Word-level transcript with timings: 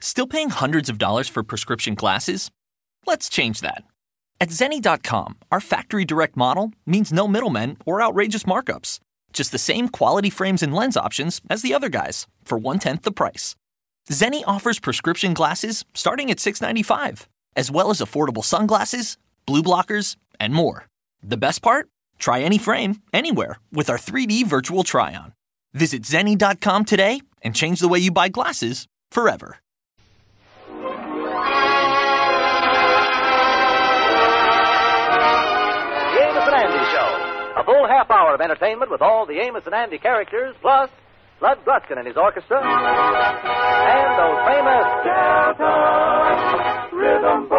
Still 0.00 0.26
paying 0.26 0.50
hundreds 0.50 0.88
of 0.88 0.98
dollars 0.98 1.28
for 1.28 1.42
prescription 1.42 1.94
glasses? 1.94 2.50
Let's 3.06 3.28
change 3.28 3.60
that. 3.60 3.84
At 4.40 4.48
Zenni.com, 4.48 5.36
our 5.52 5.60
factory 5.60 6.06
direct 6.06 6.36
model 6.36 6.72
means 6.86 7.12
no 7.12 7.28
middlemen 7.28 7.76
or 7.84 8.00
outrageous 8.02 8.44
markups. 8.44 8.98
Just 9.34 9.52
the 9.52 9.58
same 9.58 9.88
quality 9.88 10.30
frames 10.30 10.62
and 10.62 10.74
lens 10.74 10.96
options 10.96 11.42
as 11.50 11.60
the 11.60 11.74
other 11.74 11.90
guys 11.90 12.26
for 12.42 12.56
one 12.56 12.78
tenth 12.78 13.02
the 13.02 13.12
price. 13.12 13.54
Zenni 14.08 14.42
offers 14.46 14.80
prescription 14.80 15.34
glasses 15.34 15.84
starting 15.92 16.30
at 16.30 16.38
$6.95, 16.38 17.26
as 17.54 17.70
well 17.70 17.90
as 17.90 18.00
affordable 18.00 18.44
sunglasses, 18.44 19.18
blue 19.44 19.62
blockers, 19.62 20.16
and 20.40 20.54
more. 20.54 20.86
The 21.22 21.36
best 21.36 21.60
part? 21.60 21.88
Try 22.18 22.40
any 22.40 22.58
frame, 22.58 23.02
anywhere, 23.12 23.58
with 23.70 23.90
our 23.90 23.98
3D 23.98 24.46
virtual 24.46 24.82
try 24.82 25.14
on. 25.14 25.34
Visit 25.74 26.02
Zenni.com 26.02 26.86
today 26.86 27.20
and 27.42 27.54
change 27.54 27.80
the 27.80 27.88
way 27.88 27.98
you 27.98 28.10
buy 28.10 28.28
glasses 28.28 28.86
forever. 29.10 29.58
Half 38.00 38.10
hour 38.10 38.32
of 38.34 38.40
entertainment 38.40 38.90
with 38.90 39.02
all 39.02 39.26
the 39.26 39.38
Amos 39.40 39.64
and 39.66 39.74
Andy 39.74 39.98
characters, 39.98 40.56
plus 40.62 40.88
Lud 41.42 41.58
Gluskin 41.66 41.98
and 41.98 42.06
his 42.06 42.16
orchestra, 42.16 42.56
and 42.56 44.18
those 44.18 44.38
famous 44.48 44.86
Delta 45.04 46.88
Rhythm 46.96 47.46
Boys. 47.46 47.58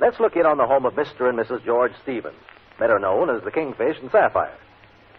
Let's 0.00 0.18
look 0.18 0.34
in 0.34 0.46
on 0.46 0.58
the 0.58 0.66
home 0.66 0.84
of 0.84 0.94
Mr. 0.94 1.28
and 1.28 1.38
Mrs. 1.38 1.64
George 1.64 1.92
Stevens, 2.02 2.34
better 2.76 2.98
known 2.98 3.30
as 3.30 3.44
the 3.44 3.52
Kingfish 3.52 3.98
and 4.02 4.10
Sapphire. 4.10 4.58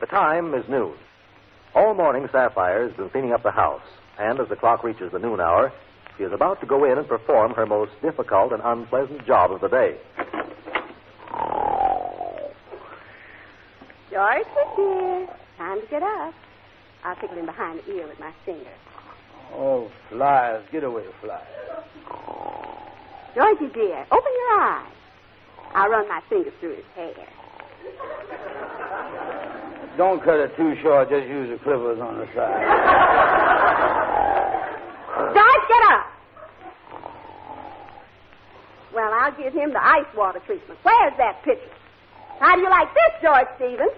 The 0.02 0.08
time 0.08 0.54
is 0.54 0.68
noon. 0.68 0.96
All 1.76 1.96
morning, 1.96 2.30
Sapphire 2.32 2.88
has 2.88 2.96
been 2.96 3.10
cleaning 3.10 3.34
up 3.34 3.42
the 3.42 3.52
house, 3.52 3.82
and 4.20 4.40
as 4.40 4.48
the 4.48 4.56
clock 4.56 4.84
reaches 4.84 5.12
the 5.12 5.18
noon 5.18 5.40
hour, 5.40 5.74
she 6.18 6.24
is 6.24 6.32
about 6.32 6.60
to 6.62 6.68
go 6.68 6.86
in 6.86 7.00
and 7.00 7.08
perform 7.08 7.54
her 7.56 7.66
most 7.66 7.92
difficult 8.02 8.52
and 8.52 8.62
unpleasant 8.64 9.26
job 9.26 9.52
of 9.52 9.62
the 9.62 9.70
day. 9.70 9.98
George, 14.12 14.46
dear. 14.76 15.28
Time 15.58 15.82
to 15.82 15.88
get 15.90 16.04
up. 16.04 16.34
I'll 17.04 17.16
tickle 17.16 17.38
him 17.38 17.48
behind 17.48 17.80
the 17.80 17.96
ear 17.96 18.08
with 18.08 18.20
my 18.20 18.32
finger. 18.46 18.70
Oh, 19.54 19.90
flies. 20.10 20.62
Get 20.72 20.84
away, 20.84 21.06
flies. 21.22 21.42
Georgie, 23.34 23.74
dear, 23.74 24.06
open 24.12 24.32
your 24.32 24.62
eyes. 24.62 24.92
I'll 25.74 25.90
run 25.90 26.08
my 26.08 26.22
fingers 26.30 26.54
through 26.60 26.76
his 26.76 26.86
hair. 26.96 27.28
Don't 29.98 30.24
cut 30.24 30.40
it 30.40 30.56
too 30.58 30.76
short. 30.82 31.10
Just 31.10 31.28
use 31.28 31.50
the 31.50 31.58
clippers 31.64 32.00
on 32.00 32.18
the 32.18 32.26
side. 32.34 32.64
George, 35.34 35.68
get 35.70 35.84
up. 35.94 36.06
Well, 38.94 39.12
I'll 39.14 39.36
give 39.38 39.54
him 39.54 39.72
the 39.74 39.84
ice 39.84 40.06
water 40.16 40.40
treatment. 40.46 40.80
Where's 40.84 41.14
that 41.18 41.44
pitcher? 41.44 41.62
How 42.40 42.56
do 42.56 42.62
you 42.62 42.70
like 42.70 42.90
this, 42.94 43.22
George 43.22 43.48
Stevens? 43.58 43.92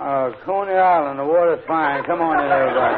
Oh, 0.00 0.34
Coney 0.44 0.72
Island. 0.72 1.18
The 1.18 1.24
water's 1.24 1.64
fine. 1.66 2.04
Come 2.04 2.20
on 2.20 2.44
in, 2.44 2.50
everybody. 2.50 2.94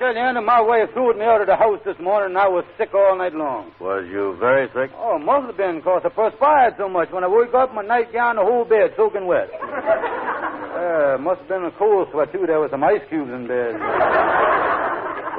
tell 0.03 0.14
you, 0.14 0.19
Andy, 0.19 0.41
my 0.41 0.59
wife 0.59 0.91
threw 0.91 1.16
me 1.16 1.24
out 1.24 1.40
of 1.40 1.47
the 1.47 1.56
house 1.56 1.80
this 1.86 1.96
morning, 1.97 2.36
and 2.36 2.38
I 2.38 2.50
was 2.50 2.66
sick 2.78 2.91
all 2.94 3.16
night 3.16 3.34
long. 3.34 3.72
Was 3.80 4.03
you 4.12 4.36
very 4.36 4.68
sick? 4.75 4.91
Oh, 5.00 5.18
must 5.18 5.47
have 5.47 5.56
been, 5.56 5.80
because 5.80 6.02
I 6.03 6.09
perspired 6.09 6.75
so 6.78 6.90
much. 6.90 7.09
When 7.12 7.24
I 7.24 7.28
woke 7.28 7.53
up, 7.53 7.74
my 7.74 7.88
nightgown, 7.88 8.36
the 8.36 8.44
whole 8.44 8.66
bed 8.66 8.91
soaking 8.97 9.28
wet. 9.28 9.47
uh, 9.64 11.16
must 11.24 11.40
have 11.40 11.47
been 11.47 11.64
a 11.64 11.72
cold 11.80 12.12
sweat, 12.12 12.36
too. 12.36 12.44
There 12.44 12.59
was 12.59 12.68
some 12.72 12.84
ice 12.84 13.00
cubes 13.08 13.31
in 13.31 13.47
bed. 13.47 13.80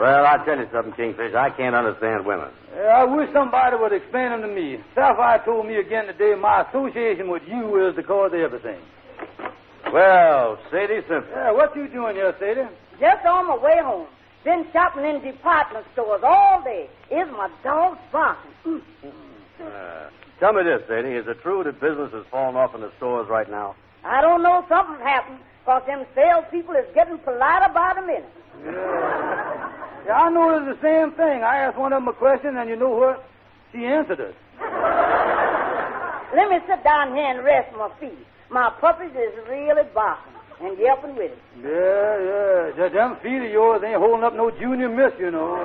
Well, 0.00 0.24
I'll 0.24 0.40
tell 0.48 0.56
you 0.56 0.68
something, 0.72 0.96
Kingfish. 0.96 1.36
I 1.36 1.52
can't 1.52 1.76
understand 1.76 2.24
women. 2.24 2.48
Yeah, 2.72 2.88
I 2.88 3.04
wish 3.04 3.28
somebody 3.36 3.76
would 3.76 3.92
explain 3.92 4.32
them 4.32 4.40
to 4.40 4.48
me. 4.48 4.80
Sapphire 4.96 5.44
told 5.44 5.68
me 5.68 5.76
again 5.76 6.06
today 6.08 6.40
my 6.40 6.64
association 6.64 7.28
with 7.28 7.44
you 7.46 7.84
is 7.84 7.94
the 7.96 8.02
cause 8.02 8.32
of 8.32 8.40
everything. 8.40 8.80
Well, 9.92 10.56
Sadie 10.72 11.04
Simpson. 11.04 11.30
Yeah, 11.36 11.52
what 11.52 11.76
you 11.76 11.86
doing 11.86 12.16
here, 12.16 12.34
Sadie? 12.40 12.64
Just 12.98 13.26
on 13.28 13.46
my 13.46 13.60
way 13.60 13.76
home. 13.84 14.08
Been 14.44 14.66
shopping 14.72 15.04
in 15.06 15.22
department 15.22 15.86
stores 15.94 16.20
all 16.22 16.62
day. 16.62 16.88
Is 17.10 17.26
my 17.32 17.48
dog 17.62 17.96
barking? 18.12 18.50
Mm. 18.66 18.82
Uh, 19.58 20.10
tell 20.38 20.52
me 20.52 20.62
this, 20.62 20.82
Sadie. 20.86 21.16
Is 21.16 21.26
it 21.26 21.40
true 21.40 21.64
that 21.64 21.80
business 21.80 22.12
has 22.12 22.26
fallen 22.30 22.54
off 22.54 22.74
in 22.74 22.82
the 22.82 22.92
stores 22.98 23.26
right 23.30 23.50
now? 23.50 23.74
I 24.04 24.20
don't 24.20 24.42
know. 24.42 24.64
Something's 24.68 25.00
happened. 25.00 25.38
Because 25.60 25.82
them 25.86 26.04
salespeople 26.14 26.74
is 26.74 26.84
getting 26.94 27.16
polite 27.18 27.62
about 27.70 27.98
a 27.98 28.02
minute. 28.02 28.32
Yeah, 30.04 30.20
I 30.20 30.28
noticed 30.28 30.68
the 30.68 30.86
same 30.86 31.12
thing. 31.12 31.42
I 31.42 31.64
asked 31.64 31.78
one 31.78 31.94
of 31.94 32.02
them 32.02 32.08
a 32.08 32.12
question, 32.12 32.58
and 32.58 32.68
you 32.68 32.76
know 32.76 32.90
what? 32.90 33.24
She 33.72 33.86
answered 33.86 34.20
it. 34.20 34.36
Let 36.36 36.50
me 36.50 36.58
sit 36.68 36.84
down 36.84 37.16
here 37.16 37.24
and 37.24 37.42
rest 37.42 37.72
my 37.72 37.88
feet. 37.98 38.12
My 38.50 38.68
puppies 38.82 39.16
is 39.16 39.32
really 39.48 39.84
barking 39.94 40.33
and 40.60 40.78
yelping 40.78 41.16
with 41.16 41.32
it. 41.32 41.38
Yeah, 41.62 42.18
yeah. 42.20 42.70
Just 42.76 42.94
them 42.94 43.16
feet 43.22 43.42
of 43.44 43.50
yours 43.50 43.82
ain't 43.84 43.98
holding 43.98 44.24
up 44.24 44.34
no 44.34 44.50
junior 44.50 44.88
miss, 44.88 45.12
you 45.18 45.30
know. 45.30 45.54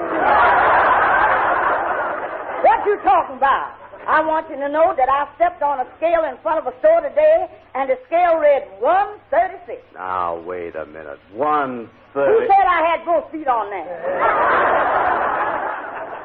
What 2.60 2.86
you 2.86 2.98
talking 3.04 3.38
about? 3.38 3.72
I 4.08 4.20
want 4.26 4.50
you 4.50 4.56
to 4.58 4.68
know 4.70 4.94
that 4.98 5.08
I 5.08 5.28
stepped 5.36 5.62
on 5.62 5.80
a 5.80 5.88
scale 5.98 6.24
in 6.26 6.36
front 6.42 6.60
of 6.60 6.68
a 6.68 6.78
store 6.80 7.00
today, 7.02 7.48
and 7.76 7.90
the 7.90 7.96
scale 8.08 8.38
read 8.38 8.68
136. 8.80 9.80
Now, 9.94 10.40
wait 10.42 10.76
a 10.76 10.86
minute. 10.86 11.20
One 11.34 11.90
Who 12.14 12.40
said 12.48 12.66
I 12.68 12.84
had 12.90 13.06
both 13.06 13.32
feet 13.32 13.48
on 13.48 13.70
there? 13.70 13.86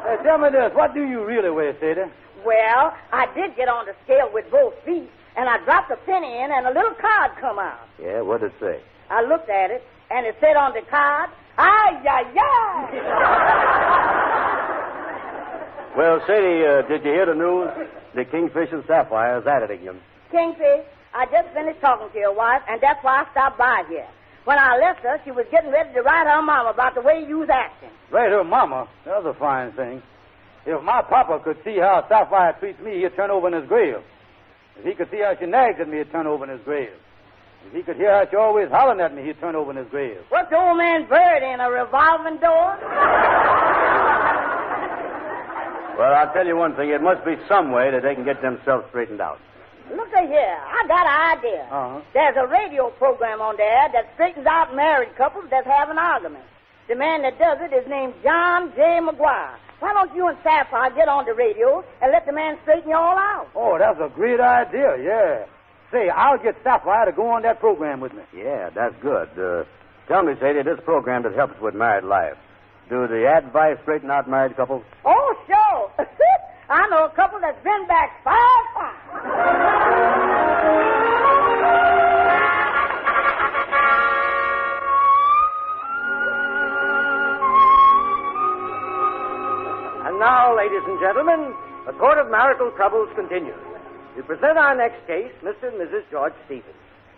Hey, 0.04 0.16
tell 0.22 0.36
me 0.36 0.50
this. 0.50 0.70
What 0.74 0.92
do 0.92 1.00
you 1.02 1.24
really 1.24 1.48
weigh, 1.48 1.72
Sadie? 1.80 2.04
Well, 2.44 2.92
I 3.10 3.24
did 3.34 3.56
get 3.56 3.68
on 3.68 3.86
the 3.86 3.94
scale 4.04 4.28
with 4.34 4.44
both 4.50 4.74
feet, 4.84 5.08
and 5.36 5.48
I 5.48 5.58
dropped 5.64 5.90
a 5.90 5.96
penny 5.96 6.32
in, 6.40 6.50
and 6.52 6.66
a 6.66 6.70
little 6.70 6.94
card 7.00 7.32
come 7.40 7.58
out. 7.58 7.88
Yeah, 8.00 8.20
what 8.22 8.40
did 8.40 8.52
it 8.52 8.56
say? 8.60 8.80
I 9.10 9.22
looked 9.22 9.50
at 9.50 9.70
it, 9.70 9.82
and 10.10 10.26
it 10.26 10.36
said 10.40 10.56
on 10.56 10.72
the 10.72 10.82
card, 10.90 11.30
ay, 11.58 12.02
ay, 12.08 12.24
ay. 12.38 14.00
Well, 15.96 16.18
Sadie, 16.26 16.66
uh, 16.66 16.82
did 16.88 17.04
you 17.04 17.12
hear 17.12 17.26
the 17.26 17.34
news? 17.38 17.70
The 18.16 18.24
Kingfish 18.24 18.72
and 18.72 18.82
Sapphire 18.84 19.38
is 19.38 19.46
at 19.46 19.62
it 19.62 19.70
again. 19.70 20.00
Kingfish, 20.32 20.82
I 21.14 21.24
just 21.26 21.54
finished 21.54 21.80
talking 21.80 22.10
to 22.10 22.18
your 22.18 22.34
wife, 22.34 22.62
and 22.68 22.80
that's 22.80 22.98
why 23.04 23.22
I 23.22 23.30
stopped 23.30 23.58
by 23.58 23.84
here. 23.88 24.08
When 24.44 24.58
I 24.58 24.76
left 24.76 25.00
her, 25.06 25.20
she 25.24 25.30
was 25.30 25.46
getting 25.52 25.70
ready 25.70 25.94
to 25.94 26.02
write 26.02 26.26
her 26.26 26.42
mama 26.42 26.70
about 26.70 26.96
the 26.96 27.00
way 27.00 27.24
you 27.28 27.38
was 27.38 27.48
acting. 27.48 27.90
Right, 28.10 28.28
her 28.28 28.42
mama. 28.42 28.88
That's 29.04 29.24
a 29.24 29.34
fine 29.34 29.70
thing. 29.72 30.02
If 30.66 30.82
my 30.82 31.02
papa 31.02 31.38
could 31.44 31.58
see 31.64 31.78
how 31.78 32.04
Sapphire 32.08 32.56
treats 32.58 32.80
me, 32.80 33.00
he'd 33.00 33.14
turn 33.14 33.30
over 33.30 33.46
in 33.46 33.54
his 33.54 33.68
grave. 33.68 34.02
If 34.78 34.84
he 34.84 34.94
could 34.94 35.10
see 35.10 35.20
how 35.20 35.34
she 35.38 35.46
nags 35.46 35.80
at 35.80 35.88
me, 35.88 35.98
he'd 35.98 36.10
turn 36.10 36.26
over 36.26 36.44
in 36.44 36.50
his 36.50 36.60
grave. 36.64 36.90
If 37.66 37.72
he 37.72 37.82
could 37.82 37.96
hear 37.96 38.12
how 38.12 38.28
she 38.30 38.36
always 38.36 38.68
hollering 38.70 39.00
at 39.00 39.14
me, 39.14 39.22
he'd 39.24 39.40
turn 39.40 39.54
over 39.54 39.70
in 39.70 39.76
his 39.76 39.88
grave. 39.88 40.18
What's 40.28 40.50
the 40.50 40.58
old 40.58 40.76
man 40.76 41.06
bird 41.08 41.42
in 41.42 41.60
a 41.60 41.70
revolving 41.70 42.38
door? 42.40 42.76
Well, 45.96 46.12
I'll 46.12 46.32
tell 46.32 46.46
you 46.46 46.56
one 46.56 46.74
thing. 46.74 46.90
It 46.90 47.00
must 47.00 47.24
be 47.24 47.36
some 47.48 47.70
way 47.70 47.90
that 47.90 48.02
they 48.02 48.14
can 48.14 48.24
get 48.24 48.42
themselves 48.42 48.84
straightened 48.90 49.20
out. 49.20 49.38
Look 49.94 50.12
at 50.12 50.26
here. 50.28 50.58
I 50.58 50.84
got 50.88 51.06
an 51.06 51.38
idea. 51.38 51.62
Uh-huh. 51.70 52.00
There's 52.12 52.36
a 52.36 52.46
radio 52.48 52.90
program 52.90 53.40
on 53.40 53.56
there 53.56 53.88
that 53.92 54.10
straightens 54.14 54.46
out 54.46 54.74
married 54.74 55.14
couples 55.16 55.44
that 55.50 55.64
have 55.66 55.90
an 55.90 55.98
argument. 55.98 56.44
The 56.88 56.96
man 56.96 57.22
that 57.22 57.38
does 57.38 57.58
it 57.60 57.72
is 57.72 57.88
named 57.88 58.14
John 58.22 58.72
J. 58.74 58.98
McGuire. 59.00 59.56
Why 59.84 59.92
don't 59.92 60.16
you 60.16 60.26
and 60.28 60.38
Sapphire 60.42 60.88
get 60.96 61.08
on 61.08 61.26
the 61.26 61.34
radio 61.34 61.84
and 62.00 62.10
let 62.10 62.24
the 62.24 62.32
man 62.32 62.56
straighten 62.62 62.88
you 62.88 62.96
all 62.96 63.18
out? 63.18 63.48
Oh, 63.54 63.76
that's 63.78 64.00
a 64.00 64.08
great 64.08 64.40
idea, 64.40 64.96
yeah. 64.96 65.44
say, 65.92 66.08
I'll 66.08 66.38
get 66.38 66.56
Sapphire 66.64 67.04
to 67.04 67.12
go 67.12 67.28
on 67.28 67.42
that 67.42 67.60
program 67.60 68.00
with 68.00 68.14
me. 68.14 68.22
Yeah, 68.34 68.70
that's 68.74 68.94
good. 69.02 69.28
Uh, 69.36 69.64
tell 70.08 70.22
me, 70.22 70.32
Sadie, 70.40 70.62
this 70.62 70.80
program 70.86 71.22
that 71.24 71.34
helps 71.34 71.60
with 71.60 71.74
married 71.74 72.04
life. 72.04 72.38
Do 72.88 73.06
the 73.06 73.28
advice 73.28 73.76
straighten 73.82 74.10
out 74.10 74.26
married 74.26 74.56
couples? 74.56 74.84
Oh, 75.04 75.34
sure. 75.46 76.06
I 76.70 76.88
know 76.88 77.04
a 77.04 77.10
couple 77.10 77.38
that's 77.40 77.62
been 77.62 77.86
back 77.86 78.24
five 78.24 78.64
times. 78.72 80.30
now, 90.44 90.56
ladies 90.56 90.82
and 90.86 91.00
gentlemen, 91.00 91.54
the 91.86 91.92
Court 91.96 92.18
of 92.18 92.30
Marital 92.30 92.70
Troubles 92.76 93.08
continues. 93.16 93.56
We 94.14 94.20
present 94.22 94.58
our 94.58 94.76
next 94.76 95.00
case, 95.06 95.32
Mr. 95.42 95.72
and 95.72 95.80
Mrs. 95.80 96.04
George 96.10 96.34
Stevens. 96.44 96.76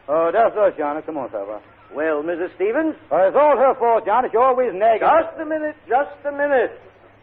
Oh, 0.09 0.31
that's 0.33 0.55
us, 0.57 0.75
Johnny. 0.79 1.03
Come 1.03 1.19
on, 1.19 1.27
Sapphire. 1.33 1.61
Well, 1.93 2.23
Mrs. 2.23 2.55
Stevens, 2.55 2.95
Uh, 3.11 3.27
it's 3.27 3.37
all 3.37 3.57
her 3.59 3.75
fault, 3.75 4.07
Johnny. 4.07 4.29
She 4.31 4.37
always 4.37 4.73
nagging. 4.75 5.01
just 5.09 5.41
a 5.41 5.45
minute, 5.45 5.75
just 5.89 6.15
a 6.25 6.31
minute. 6.31 6.79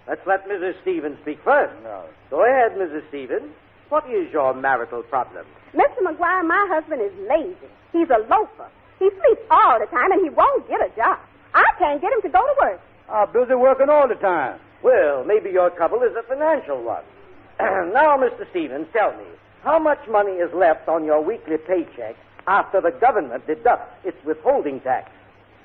Let's 0.07 0.19
let 0.27 0.45
Mrs. 0.45 0.75
Stevens 0.81 1.17
speak 1.21 1.39
first. 1.43 1.71
No. 1.83 2.03
Go 2.29 2.43
ahead, 2.43 2.75
Mrs. 2.75 3.07
Stevens. 3.07 3.53
What 3.87 4.03
is 4.11 4.27
your 4.33 4.53
marital 4.53 5.03
problem? 5.03 5.45
Mr. 5.73 5.99
McGuire, 6.03 6.43
my 6.45 6.67
husband 6.69 6.99
is 7.01 7.13
lazy. 7.31 7.71
He's 7.93 8.09
a 8.09 8.19
loafer. 8.27 8.67
He 8.99 9.07
sleeps 9.09 9.41
all 9.49 9.79
the 9.79 9.85
time, 9.87 10.11
and 10.11 10.21
he 10.21 10.29
won't 10.29 10.67
get 10.67 10.81
a 10.81 10.89
job. 10.97 11.17
I 11.53 11.63
can't 11.79 12.01
get 12.01 12.11
him 12.11 12.21
to 12.23 12.29
go 12.29 12.39
to 12.43 12.55
work. 12.59 12.81
I'm 13.09 13.31
busy 13.31 13.55
working 13.55 13.87
all 13.89 14.07
the 14.09 14.15
time. 14.15 14.59
Well, 14.83 15.23
maybe 15.23 15.49
your 15.49 15.69
trouble 15.71 16.01
is 16.03 16.15
a 16.15 16.23
financial 16.23 16.83
one. 16.83 17.03
now, 17.59 18.17
Mr. 18.17 18.49
Stevens, 18.51 18.87
tell 18.93 19.11
me, 19.17 19.25
how 19.63 19.79
much 19.79 19.99
money 20.09 20.33
is 20.33 20.53
left 20.53 20.87
on 20.89 21.05
your 21.05 21.21
weekly 21.23 21.57
paycheck 21.57 22.15
after 22.47 22.81
the 22.81 22.91
government 22.91 23.47
deducts 23.47 23.95
its 24.05 24.17
withholding 24.25 24.81
tax? 24.81 25.09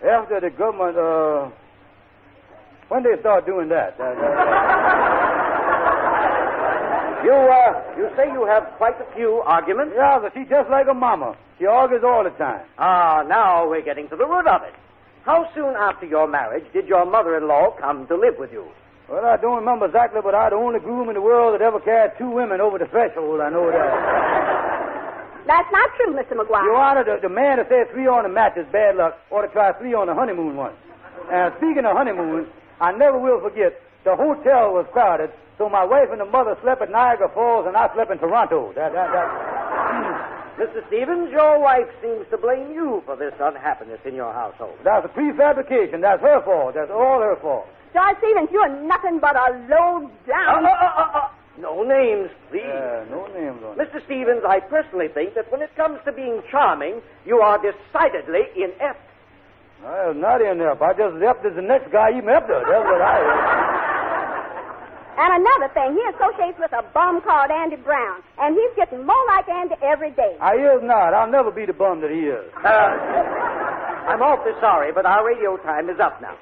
After 0.09 0.41
the 0.41 0.51
government, 0.51 0.97
uh, 0.97 1.51
when 2.89 3.03
they 3.03 3.19
start 3.21 3.45
doing 3.47 3.69
that? 3.71 3.99
Uh, 3.99 5.25
You, 7.25 7.33
uh, 7.35 7.83
you 7.99 8.09
say 8.17 8.31
you 8.33 8.47
have 8.47 8.63
quite 8.79 8.95
a 9.01 9.15
few 9.15 9.43
arguments? 9.45 9.93
yeah, 9.97 10.21
but 10.23 10.33
she's 10.35 10.49
just 10.49 10.71
like 10.71 10.87
a 10.89 10.95
mama. 10.95 11.37
She 11.59 11.67
argues 11.67 12.03
all 12.05 12.23
the 12.23 12.31
time. 12.31 12.65
Ah, 12.79 13.25
now 13.27 13.69
we're 13.69 13.83
getting 13.83 14.09
to 14.11 14.17
the 14.17 14.25
root 14.25 14.47
of 14.47 14.63
it. 14.63 14.73
How 15.25 15.51
soon 15.53 15.75
after 15.75 16.07
your 16.07 16.29
marriage 16.29 16.65
did 16.73 16.87
your 16.87 17.05
mother-in-law 17.05 17.73
come 17.81 18.07
to 18.07 18.15
live 18.17 18.37
with 18.39 18.53
you? 18.53 18.69
Well, 19.09 19.25
I 19.25 19.39
don't 19.39 19.57
remember 19.57 19.87
exactly, 19.87 20.21
but 20.23 20.35
I'm 20.35 20.51
the 20.51 20.57
only 20.57 20.81
groom 20.81 21.09
in 21.09 21.15
the 21.15 21.25
world 21.25 21.55
that 21.55 21.65
ever 21.65 21.81
carried 21.81 22.13
two 22.19 22.29
women 22.29 22.61
over 22.61 22.77
the 22.77 22.87
threshold. 22.87 23.41
I 23.41 23.49
know 23.49 23.73
that. 23.73 25.47
That's 25.49 25.73
not 25.73 25.89
true, 25.97 26.13
Mr. 26.13 26.37
McGuire. 26.37 26.69
Your 26.69 26.77
Honor, 26.77 27.05
the, 27.05 27.17
the 27.23 27.33
man 27.33 27.57
that 27.57 27.71
said 27.71 27.89
three 27.91 28.07
on 28.07 28.25
the 28.25 28.29
match 28.29 28.59
is 28.59 28.67
bad 28.71 28.97
luck 28.97 29.17
ought 29.31 29.43
to 29.43 29.49
try 29.49 29.73
three 29.81 29.95
on 29.95 30.09
the 30.09 30.15
honeymoon 30.15 30.57
once. 30.57 30.77
And 31.33 31.55
speaking 31.57 31.87
of 31.89 31.97
honeymoon, 31.97 32.49
I 32.83 32.93
never 32.93 33.19
will 33.19 33.41
forget 33.41 33.81
the 34.05 34.15
hotel 34.15 34.77
was 34.77 34.85
crowded, 34.93 35.33
so 35.57 35.71
my 35.71 35.85
wife 35.85 36.13
and 36.13 36.21
the 36.21 36.29
mother 36.29 36.55
slept 36.61 36.83
at 36.83 36.91
Niagara 36.91 37.33
Falls, 37.33 37.67
and 37.67 37.77
I 37.77 37.89
slept 37.95 38.13
in 38.13 38.19
Toronto. 38.19 38.75
That, 38.77 38.93
that, 38.93 39.09
that. 39.09 39.29
Hmm. 39.89 40.61
Mr. 40.61 40.87
Stevens, 40.89 41.31
your 41.33 41.59
wife 41.61 41.89
seems 42.03 42.27
to 42.29 42.37
blame 42.37 42.73
you 42.73 43.03
for 43.07 43.17
this 43.17 43.33
unhappiness 43.41 44.01
in 44.05 44.15
your 44.15 44.33
household. 44.35 44.77
That's 44.85 45.07
a 45.07 45.09
prefabrication. 45.09 46.03
That's 46.03 46.21
her 46.21 46.43
fault. 46.45 46.75
That's 46.75 46.91
all 46.91 47.21
her 47.21 47.37
fault. 47.41 47.69
George 47.95 48.17
Stevens, 48.19 48.49
you're 48.53 48.69
nothing 48.69 49.19
but 49.19 49.37
a 49.37 49.53
low 49.69 50.07
Uh, 50.07 50.31
down. 50.31 50.67
uh, 50.67 50.69
uh, 50.69 50.73
uh, 50.97 51.19
uh. 51.19 51.29
No 51.59 51.83
names, 51.83 52.31
please. 52.51 52.63
Yeah, 52.65 53.05
no 53.11 53.27
names 53.35 53.63
on. 53.65 53.77
Mr. 53.77 54.05
Stevens, 54.05 54.45
I 54.47 54.61
personally 54.61 55.09
think 55.09 55.35
that 55.35 55.51
when 55.51 55.61
it 55.63 55.75
comes 55.75 55.99
to 56.05 56.13
being 56.13 56.41
charming, 56.51 57.03
you 57.27 57.41
are 57.41 57.59
decidedly 57.59 58.47
inept. 58.55 59.01
Well, 59.83 60.15
not 60.15 60.41
enough. 60.41 60.81
I 60.83 60.93
just 60.93 61.17
left 61.17 61.45
as 61.45 61.55
the 61.57 61.63
next 61.63 61.91
guy 61.91 62.11
even 62.17 62.29
after. 62.29 62.55
That's 62.61 62.85
what 62.85 63.01
I. 63.03 63.19
Am. 63.19 63.75
And 65.19 65.43
another 65.45 65.67
thing, 65.75 65.95
he 65.99 66.03
associates 66.15 66.61
with 66.61 66.73
a 66.73 66.83
bum 66.95 67.21
called 67.23 67.51
Andy 67.51 67.75
Brown, 67.75 68.23
and 68.39 68.55
he's 68.55 68.71
getting 68.77 69.05
more 69.05 69.19
like 69.27 69.49
Andy 69.49 69.75
every 69.83 70.13
day. 70.13 70.37
I 70.41 70.55
is 70.55 70.81
not. 70.81 71.13
I'll 71.13 71.29
never 71.29 71.51
be 71.51 71.67
the 71.67 71.73
bum 71.73 72.01
that 72.03 72.11
he 72.13 72.29
is. 72.31 72.45
Uh, 72.65 72.69
I'm 74.07 74.23
awfully 74.23 74.53
sorry, 74.61 74.93
but 74.93 75.07
our 75.07 75.27
radio 75.27 75.57
time 75.57 75.91
is 75.91 75.99
up 75.99 76.23
now. 76.23 76.37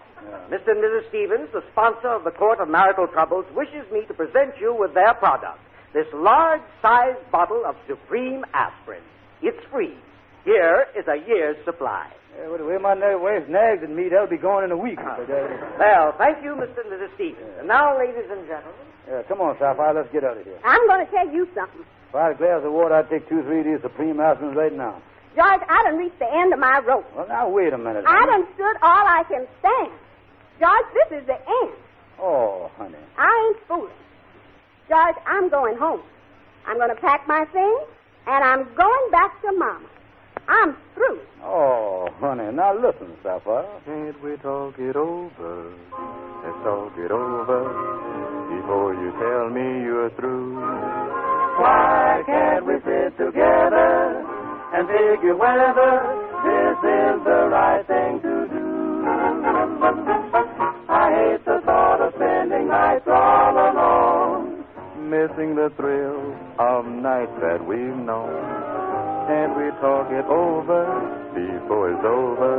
Mr. 0.50 0.68
and 0.70 0.82
Mrs. 0.82 1.08
Stevens, 1.08 1.48
the 1.52 1.62
sponsor 1.72 2.08
of 2.08 2.24
the 2.24 2.30
Court 2.30 2.60
of 2.60 2.68
Marital 2.68 3.06
Troubles, 3.08 3.44
wishes 3.54 3.90
me 3.92 4.04
to 4.06 4.14
present 4.14 4.54
you 4.60 4.74
with 4.74 4.94
their 4.94 5.14
product, 5.14 5.58
this 5.92 6.06
large-sized 6.14 7.30
bottle 7.32 7.64
of 7.66 7.76
Supreme 7.88 8.44
Aspirin. 8.54 9.02
It's 9.42 9.58
free. 9.70 9.94
Here 10.44 10.86
is 10.96 11.04
a 11.08 11.16
year's 11.26 11.56
supply. 11.64 12.08
Yeah, 12.38 12.48
well, 12.48 12.58
the 12.58 12.64
way 12.64 12.78
my 12.78 12.94
na- 12.94 13.18
wife 13.18 13.48
nags 13.48 13.82
at 13.82 13.90
me, 13.90 14.08
that'll 14.08 14.26
be 14.28 14.36
gone 14.36 14.62
in 14.62 14.70
a 14.70 14.76
week. 14.76 14.96
But, 14.96 15.28
uh, 15.30 15.48
Well, 15.78 16.12
thank 16.18 16.44
you, 16.44 16.54
Mr. 16.54 16.84
and 16.84 16.92
Mrs. 16.92 17.14
Stevens. 17.14 17.58
And 17.58 17.66
now, 17.68 17.98
ladies 17.98 18.30
and 18.30 18.46
gentlemen, 18.46 18.86
yeah, 19.08 19.22
come 19.22 19.40
on, 19.40 19.58
Sapphire. 19.58 19.94
Let's 19.94 20.12
get 20.12 20.22
out 20.22 20.36
of 20.36 20.44
here. 20.44 20.58
I'm 20.64 20.86
going 20.86 21.04
to 21.04 21.10
tell 21.10 21.28
you 21.28 21.48
something. 21.54 21.84
If 22.10 22.14
I 22.14 22.24
had 22.28 22.32
a 22.32 22.38
glass 22.38 22.60
of 22.64 22.72
water, 22.72 22.94
I'd 22.94 23.08
take 23.10 23.28
two, 23.28 23.42
three 23.42 23.60
of 23.60 23.64
these 23.66 23.80
Supreme 23.82 24.16
aspirins 24.16 24.54
right 24.54 24.72
now. 24.72 25.00
George, 25.34 25.60
I 25.68 25.82
done 25.84 25.98
reached 25.98 26.18
the 26.18 26.32
end 26.32 26.52
of 26.52 26.58
my 26.58 26.78
rope. 26.80 27.04
Well, 27.16 27.26
now, 27.28 27.48
wait 27.48 27.72
a 27.72 27.78
minute. 27.78 28.04
I 28.06 28.20
honey. 28.24 28.44
done 28.44 28.54
stood 28.54 28.76
all 28.82 29.04
I 29.06 29.22
can 29.28 29.46
stand. 29.60 29.92
George, 30.58 30.86
this 30.94 31.20
is 31.20 31.26
the 31.26 31.34
end. 31.34 31.74
Oh, 32.18 32.70
honey. 32.76 32.96
I 33.18 33.52
ain't 33.54 33.66
fooling. 33.68 33.92
George, 34.88 35.16
I'm 35.26 35.48
going 35.50 35.76
home. 35.76 36.00
I'm 36.66 36.78
going 36.78 36.88
to 36.88 37.00
pack 37.00 37.28
my 37.28 37.44
things, 37.52 37.82
and 38.26 38.42
I'm 38.44 38.64
going 38.74 39.10
back 39.10 39.40
to 39.42 39.52
Mama. 39.52 39.86
I'm 40.48 40.76
through. 40.94 41.20
Oh, 41.42 42.08
honey. 42.20 42.52
Now, 42.54 42.74
listen, 42.74 43.16
Sapphire. 43.22 43.66
Can't 43.84 44.22
we 44.22 44.36
talk 44.36 44.78
it 44.78 44.96
over? 44.96 45.72
Let's 46.42 46.58
talk 46.64 46.92
it 46.96 47.10
over 47.10 47.60
before 48.54 48.94
you 48.94 49.10
tell 49.18 49.50
me 49.50 49.84
you're 49.84 50.10
through. 50.10 50.54
Why 51.60 52.22
can't 52.26 52.64
we 52.66 52.74
sit 52.84 53.16
together 53.18 54.24
and 54.74 54.86
figure 54.88 55.36
whether 55.36 55.92
this 56.44 56.78
is 56.78 57.24
the 57.24 57.48
right 57.50 57.84
thing 57.86 58.20
to 58.22 58.48
do? 58.48 58.55
I 61.16 61.30
hate 61.32 61.44
the 61.46 61.62
thought 61.64 62.00
of 62.02 62.12
spending 62.14 62.68
nights 62.68 63.08
all 63.08 63.56
alone, 63.56 64.64
missing 65.08 65.54
the 65.56 65.72
thrill 65.76 66.36
of 66.58 66.84
nights 66.84 67.32
that 67.40 67.64
we've 67.66 67.96
known. 68.04 68.36
Can't 69.24 69.56
we 69.56 69.70
talk 69.80 70.12
it 70.12 70.26
over 70.28 70.84
before 71.32 71.92
it's 71.92 72.04
over? 72.04 72.52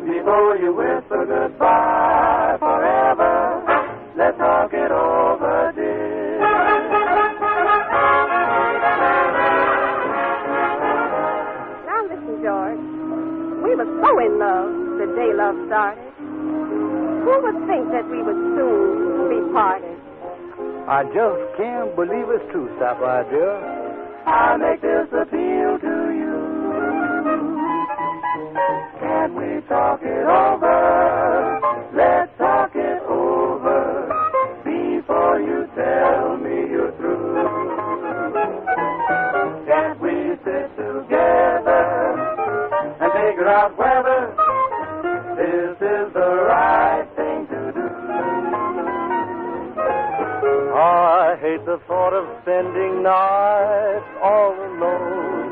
Before 0.00 0.56
you 0.56 0.72
whisper 0.72 1.26
goodbye 1.28 2.56
forever, 2.58 3.60
let's 4.16 4.38
talk 4.38 4.72
it 4.72 4.90
over, 4.90 5.72
dear. 5.76 6.40
Now 11.84 12.00
listen, 12.08 12.40
George. 12.40 12.80
We 13.62 13.74
were 13.76 13.90
so 14.00 14.18
in 14.24 14.38
love 14.38 14.72
the 14.96 15.06
day 15.16 15.32
love 15.36 15.56
started. 15.66 16.03
Who 17.24 17.40
would 17.42 17.66
think 17.66 17.88
that 17.90 18.04
we 18.10 18.22
would 18.22 18.36
soon 18.54 19.28
be 19.32 19.52
parted? 19.52 19.96
I 20.86 21.04
just 21.04 21.56
can't 21.56 21.96
believe 21.96 22.28
it's 22.28 22.44
true, 22.52 22.68
Sapphire, 22.78 23.24
dear. 23.30 23.56
I 24.26 24.56
make 24.58 24.82
this 24.82 25.08
appeal 25.08 25.78
to 25.80 25.96
you. 26.20 26.36
Can 29.00 29.34
we 29.34 29.60
talk 29.68 30.00
it 30.02 30.26
over? 30.26 31.60
Let's 31.96 32.30
talk 32.36 32.72
it 32.74 33.00
over 33.08 34.12
before 34.64 35.40
you 35.40 35.66
tell 35.74 36.36
me 36.36 36.68
you're 36.70 36.92
through. 36.98 37.34
Can't 39.66 39.98
we 40.00 40.36
sit 40.44 40.68
together 40.76 41.84
and 43.00 43.12
figure 43.12 43.48
out 43.48 43.78
whether 43.78 44.34
this 45.36 45.76
is 45.80 46.12
the 46.12 46.43
the 51.74 51.80
thought 51.88 52.14
of 52.14 52.24
spending 52.42 53.02
nights 53.02 54.06
all 54.22 54.54
alone, 54.54 55.50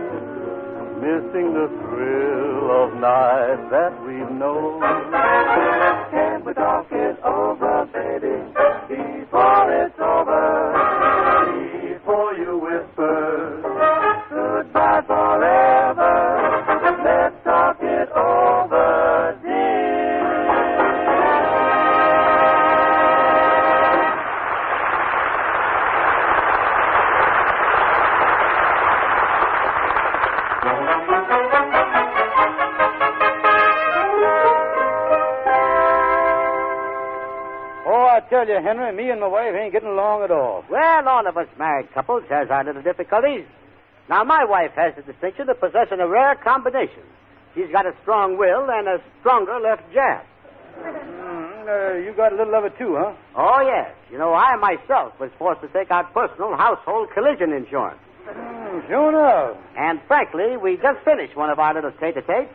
missing 1.03 1.51
the 1.51 1.67
thrill 1.83 2.71
of 2.71 2.95
nights 3.01 3.67
that 3.75 3.91
we've 4.07 4.31
known. 4.31 4.79
Can 6.15 6.45
we 6.45 6.55
talk 6.55 6.87
it 6.93 7.19
over, 7.25 7.62
tell 38.47 38.55
you, 38.55 38.63
Henry, 38.63 38.93
me 38.93 39.11
and 39.11 39.21
my 39.21 39.27
wife 39.27 39.55
ain't 39.55 39.73
getting 39.73 39.89
along 39.89 40.25
at 40.25 40.31
all. 40.31 40.65
Well, 40.71 41.09
all 41.09 41.27
of 41.27 41.37
us 41.37 41.47
married 41.59 41.93
couples 41.93 42.25
has 42.29 42.49
our 42.51 42.65
little 42.65 42.83
difficulties. 42.83 43.45
Now, 44.09 44.25
my 44.25 44.45
wife 44.45 44.73
has 44.77 44.95
the 44.97 45.03
distinction 45.03 45.49
of 45.49 45.61
possessing 45.61 46.01
a 46.01 46.09
rare 46.09 46.35
combination. 46.35 47.03
She's 47.55 47.71
got 47.71 47.87
a 47.87 47.95
strong 48.03 48.39
will 48.39 48.69
and 48.71 48.89
a 48.89 48.99
stronger 49.21 49.61
left 49.61 49.83
jab. 49.93 50.25
Mm, 50.79 51.69
uh, 51.69 51.99
you 51.99 52.13
got 52.17 52.33
a 52.33 52.37
little 52.37 52.55
of 52.55 52.65
it 52.65 52.77
too, 52.79 52.97
huh? 52.99 53.13
Oh, 53.37 53.61
yes. 53.61 53.95
You 54.11 54.19
know, 54.19 54.33
I 54.33 54.57
myself 54.57 55.19
was 55.21 55.31
forced 55.39 55.61
to 55.61 55.69
take 55.69 55.91
out 55.91 56.13
personal 56.13 56.57
household 56.57 57.09
collision 57.15 57.53
insurance. 57.53 58.01
Mm, 58.27 58.89
sure 58.89 59.09
enough. 59.11 59.57
And 59.77 60.01
frankly, 60.09 60.57
we 60.57 60.77
just 60.77 61.05
finished 61.05 61.37
one 61.37 61.51
of 61.51 61.59
our 61.59 61.75
little 61.75 61.93
tete-a-tetes, 61.93 62.53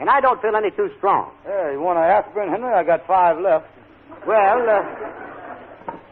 and 0.00 0.08
I 0.08 0.20
don't 0.20 0.40
feel 0.40 0.56
any 0.56 0.70
too 0.70 0.90
strong. 0.96 1.30
Yeah, 1.46 1.72
you 1.72 1.80
want 1.80 1.98
an 1.98 2.04
aspirin, 2.04 2.48
Henry? 2.50 2.72
I 2.72 2.82
got 2.82 3.06
five 3.06 3.38
left. 3.38 3.66
Well, 4.26 4.68
uh, 4.68 4.82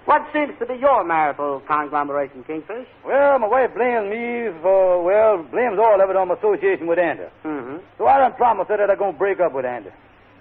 what 0.07 0.23
seems 0.33 0.57
to 0.59 0.67
be 0.67 0.75
your 0.75 1.05
marital 1.05 1.62
conglomeration, 1.67 2.45
Kingfish? 2.45 2.87
Well, 3.05 3.38
my 3.38 3.49
wife 3.49 3.75
blames 3.75 4.09
me 4.09 4.55
for, 4.62 5.03
well, 5.03 5.43
blames 5.43 5.79
all 5.79 6.00
of 6.00 6.09
it 6.09 6.17
on 6.17 6.29
my 6.29 6.35
association 6.35 6.87
with 6.87 6.99
Andy. 6.99 7.25
Mm-hmm. 7.45 7.76
So 7.99 8.07
I 8.07 8.19
done 8.19 8.35
promised 8.35 8.71
her 8.71 8.76
that 8.79 8.91
I'm 8.91 8.99
going 8.99 9.12
to 9.15 9.19
break 9.19 9.41
up 9.41 9.53
with 9.53 9.65
Andy. 9.65 9.91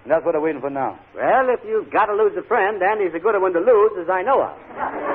And 0.03 0.11
that's 0.11 0.23
what 0.23 0.35
I'm 0.35 0.43
waiting 0.43 0.61
for 0.61 0.69
now. 0.69 0.99
Well, 1.15 1.49
if 1.49 1.61
you've 1.65 1.89
got 1.91 2.05
to 2.05 2.13
lose 2.13 2.37
a 2.37 2.43
friend, 2.43 2.81
Andy's 2.83 3.15
a 3.15 3.19
good 3.19 3.39
one 3.41 3.53
to 3.53 3.59
lose, 3.59 3.91
as 3.99 4.09
I 4.09 4.21
know 4.21 4.43
of. 4.43 5.14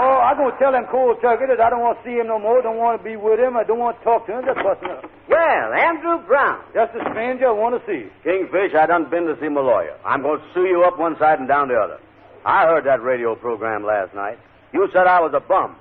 Oh, 0.00 0.16
I'm 0.16 0.40
going 0.40 0.48
to 0.48 0.56
tell 0.56 0.72
him 0.72 0.88
cold 0.88 1.20
turkey 1.20 1.44
that 1.44 1.60
I 1.60 1.68
don't 1.68 1.84
want 1.84 2.00
to 2.00 2.04
see 2.08 2.16
him 2.16 2.26
no 2.32 2.40
more, 2.40 2.62
don't 2.64 2.80
want 2.80 2.96
to 2.96 3.04
be 3.04 3.20
with 3.20 3.36
him, 3.36 3.52
I 3.52 3.64
don't 3.68 3.78
want 3.78 4.00
to 4.00 4.04
talk 4.04 4.24
to 4.26 4.38
him, 4.38 4.48
just 4.48 4.56
busting 4.64 4.88
up. 4.88 5.04
Well, 5.28 5.68
Andrew 5.76 6.24
Brown. 6.24 6.64
Just 6.72 6.96
a 6.96 7.04
stranger 7.12 7.48
I 7.48 7.52
want 7.52 7.76
to 7.76 7.82
see. 7.84 8.08
Kingfish, 8.24 8.72
I 8.72 8.86
done 8.86 9.10
been 9.12 9.28
to 9.28 9.36
see 9.36 9.52
my 9.52 9.60
lawyer. 9.60 9.92
I'm 10.00 10.22
going 10.22 10.40
to 10.40 10.46
sue 10.56 10.64
you 10.64 10.88
up 10.88 10.98
one 10.98 11.18
side 11.20 11.38
and 11.38 11.46
down 11.46 11.68
the 11.68 11.76
other. 11.76 12.00
I 12.48 12.64
heard 12.64 12.88
that 12.88 13.02
radio 13.02 13.36
program 13.36 13.84
last 13.84 14.14
night. 14.14 14.38
You 14.72 14.88
said 14.90 15.06
I 15.06 15.20
was 15.20 15.36
a 15.36 15.40
bum. 15.40 15.76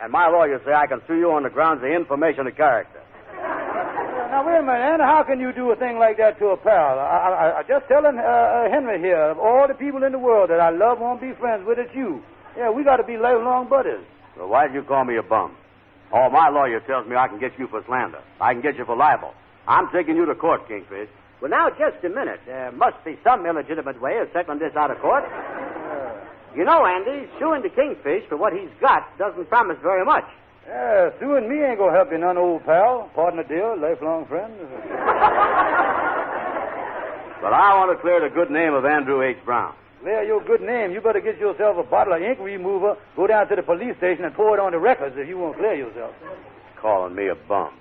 And 0.00 0.12
my 0.12 0.28
lawyer 0.28 0.62
say 0.64 0.72
I 0.72 0.86
can 0.86 1.02
sue 1.06 1.18
you 1.18 1.30
on 1.32 1.42
the 1.42 1.50
grounds 1.50 1.84
of 1.84 1.90
information 1.90 2.46
of 2.46 2.56
character. 2.56 3.02
Now, 3.36 4.46
wait 4.46 4.58
a 4.58 4.62
minute, 4.62 4.80
Andy. 4.80 5.04
How 5.04 5.24
can 5.24 5.40
you 5.40 5.52
do 5.52 5.70
a 5.72 5.76
thing 5.76 5.98
like 5.98 6.16
that 6.16 6.38
to 6.38 6.46
a 6.48 6.56
pal? 6.56 6.98
I, 6.98 7.04
I, 7.04 7.58
I 7.58 7.62
just 7.68 7.88
telling 7.88 8.16
uh, 8.16 8.22
uh, 8.22 8.70
Henry 8.70 8.98
here, 9.00 9.28
of 9.28 9.38
all 9.38 9.68
the 9.68 9.74
people 9.74 10.04
in 10.04 10.12
the 10.12 10.18
world 10.18 10.48
that 10.48 10.60
I 10.60 10.70
love, 10.70 11.00
won't 11.00 11.20
be 11.20 11.32
friends 11.32 11.66
with, 11.66 11.78
it's 11.78 11.94
you. 11.94 12.22
Yeah, 12.58 12.70
we 12.70 12.82
got 12.82 12.96
to 12.96 13.04
be 13.04 13.16
lifelong 13.16 13.68
buddies. 13.68 14.02
So 14.36 14.48
why'd 14.48 14.74
you 14.74 14.82
call 14.82 15.04
me 15.04 15.16
a 15.16 15.22
bum? 15.22 15.54
Oh, 16.12 16.28
my 16.28 16.48
lawyer 16.48 16.80
tells 16.80 17.06
me 17.06 17.14
I 17.14 17.28
can 17.28 17.38
get 17.38 17.56
you 17.56 17.68
for 17.68 17.84
slander. 17.86 18.18
I 18.40 18.52
can 18.52 18.62
get 18.62 18.76
you 18.76 18.84
for 18.84 18.96
libel. 18.96 19.32
I'm 19.68 19.88
taking 19.92 20.16
you 20.16 20.26
to 20.26 20.34
court, 20.34 20.66
Kingfish. 20.66 21.08
Well, 21.40 21.50
now, 21.52 21.70
just 21.70 22.02
a 22.02 22.08
minute. 22.08 22.40
There 22.46 22.72
must 22.72 23.04
be 23.04 23.16
some 23.22 23.46
illegitimate 23.46 24.00
way 24.02 24.18
of 24.18 24.28
settling 24.32 24.58
this 24.58 24.74
out 24.74 24.90
of 24.90 24.98
court. 24.98 25.22
You 26.56 26.64
know, 26.64 26.84
Andy, 26.84 27.28
suing 27.38 27.62
the 27.62 27.68
Kingfish 27.68 28.26
for 28.28 28.36
what 28.36 28.52
he's 28.52 28.70
got 28.80 29.06
doesn't 29.18 29.48
promise 29.48 29.76
very 29.80 30.04
much. 30.04 30.24
Yeah, 30.66 31.10
suing 31.20 31.48
me 31.48 31.62
ain't 31.62 31.78
going 31.78 31.92
to 31.92 31.96
help 31.96 32.10
you 32.10 32.18
none, 32.18 32.38
old 32.38 32.64
pal. 32.66 33.08
Partner 33.14 33.44
deal, 33.44 33.78
lifelong 33.78 34.26
friend. 34.26 34.52
But 37.40 37.52
I 37.52 37.78
want 37.78 37.96
to 37.96 38.02
clear 38.02 38.18
the 38.20 38.34
good 38.34 38.50
name 38.50 38.74
of 38.74 38.84
Andrew 38.84 39.22
H. 39.22 39.38
Brown. 39.44 39.72
Clear 40.00 40.22
your 40.22 40.42
good 40.44 40.60
name. 40.60 40.92
You 40.92 41.00
better 41.00 41.20
get 41.20 41.38
yourself 41.38 41.76
a 41.76 41.82
bottle 41.82 42.14
of 42.14 42.22
ink 42.22 42.38
remover, 42.38 42.96
go 43.16 43.26
down 43.26 43.48
to 43.48 43.56
the 43.56 43.62
police 43.62 43.96
station, 43.96 44.24
and 44.24 44.34
pour 44.34 44.56
it 44.56 44.60
on 44.60 44.72
the 44.72 44.78
records 44.78 45.16
if 45.18 45.28
you 45.28 45.38
want 45.38 45.56
to 45.56 45.58
clear 45.58 45.74
yourself. 45.74 46.14
Calling 46.80 47.14
me 47.14 47.28
a 47.28 47.34
bum. 47.34 47.74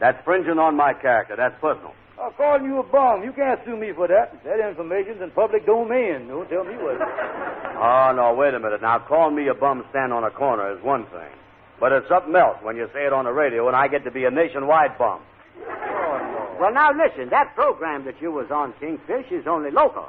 That's 0.00 0.22
fringing 0.24 0.58
on 0.58 0.76
my 0.76 0.94
character. 0.94 1.36
That's 1.36 1.54
personal. 1.60 1.94
I'm 2.20 2.32
calling 2.32 2.64
you 2.64 2.80
a 2.80 2.82
bum. 2.82 3.22
You 3.22 3.32
can't 3.32 3.60
sue 3.64 3.76
me 3.76 3.92
for 3.92 4.08
that. 4.08 4.42
That 4.44 4.60
information's 4.60 5.22
in 5.22 5.30
public 5.30 5.64
domain. 5.64 6.26
Don't 6.28 6.48
tell 6.48 6.64
me 6.64 6.74
what. 6.74 7.00
Oh, 7.00 8.12
no, 8.14 8.34
wait 8.34 8.52
a 8.52 8.58
minute. 8.60 8.82
Now, 8.82 8.98
calling 8.98 9.36
me 9.36 9.48
a 9.48 9.54
bum 9.54 9.84
stand 9.90 10.12
on 10.12 10.24
a 10.24 10.30
corner 10.30 10.76
is 10.76 10.82
one 10.82 11.06
thing. 11.06 11.32
But 11.78 11.92
it's 11.92 12.08
something 12.08 12.34
else 12.34 12.58
when 12.62 12.76
you 12.76 12.90
say 12.92 13.06
it 13.06 13.12
on 13.12 13.24
the 13.24 13.32
radio 13.32 13.68
and 13.68 13.76
I 13.76 13.88
get 13.88 14.04
to 14.04 14.10
be 14.10 14.24
a 14.24 14.30
nationwide 14.30 14.98
bum. 14.98 15.20
Oh, 15.66 16.56
well, 16.60 16.72
now, 16.74 16.92
listen. 16.92 17.30
That 17.30 17.54
program 17.54 18.04
that 18.04 18.20
you 18.20 18.32
was 18.32 18.50
on, 18.50 18.74
Kingfish, 18.74 19.30
is 19.30 19.46
only 19.46 19.70
local. 19.70 20.08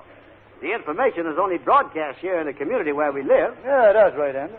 The 0.61 0.73
information 0.73 1.25
is 1.25 1.37
only 1.39 1.57
broadcast 1.57 2.19
here 2.19 2.39
in 2.39 2.45
the 2.45 2.53
community 2.53 2.91
where 2.91 3.11
we 3.11 3.23
live. 3.23 3.55
Yeah, 3.65 3.93
that's 3.93 4.15
right, 4.15 4.35
Andy. 4.35 4.53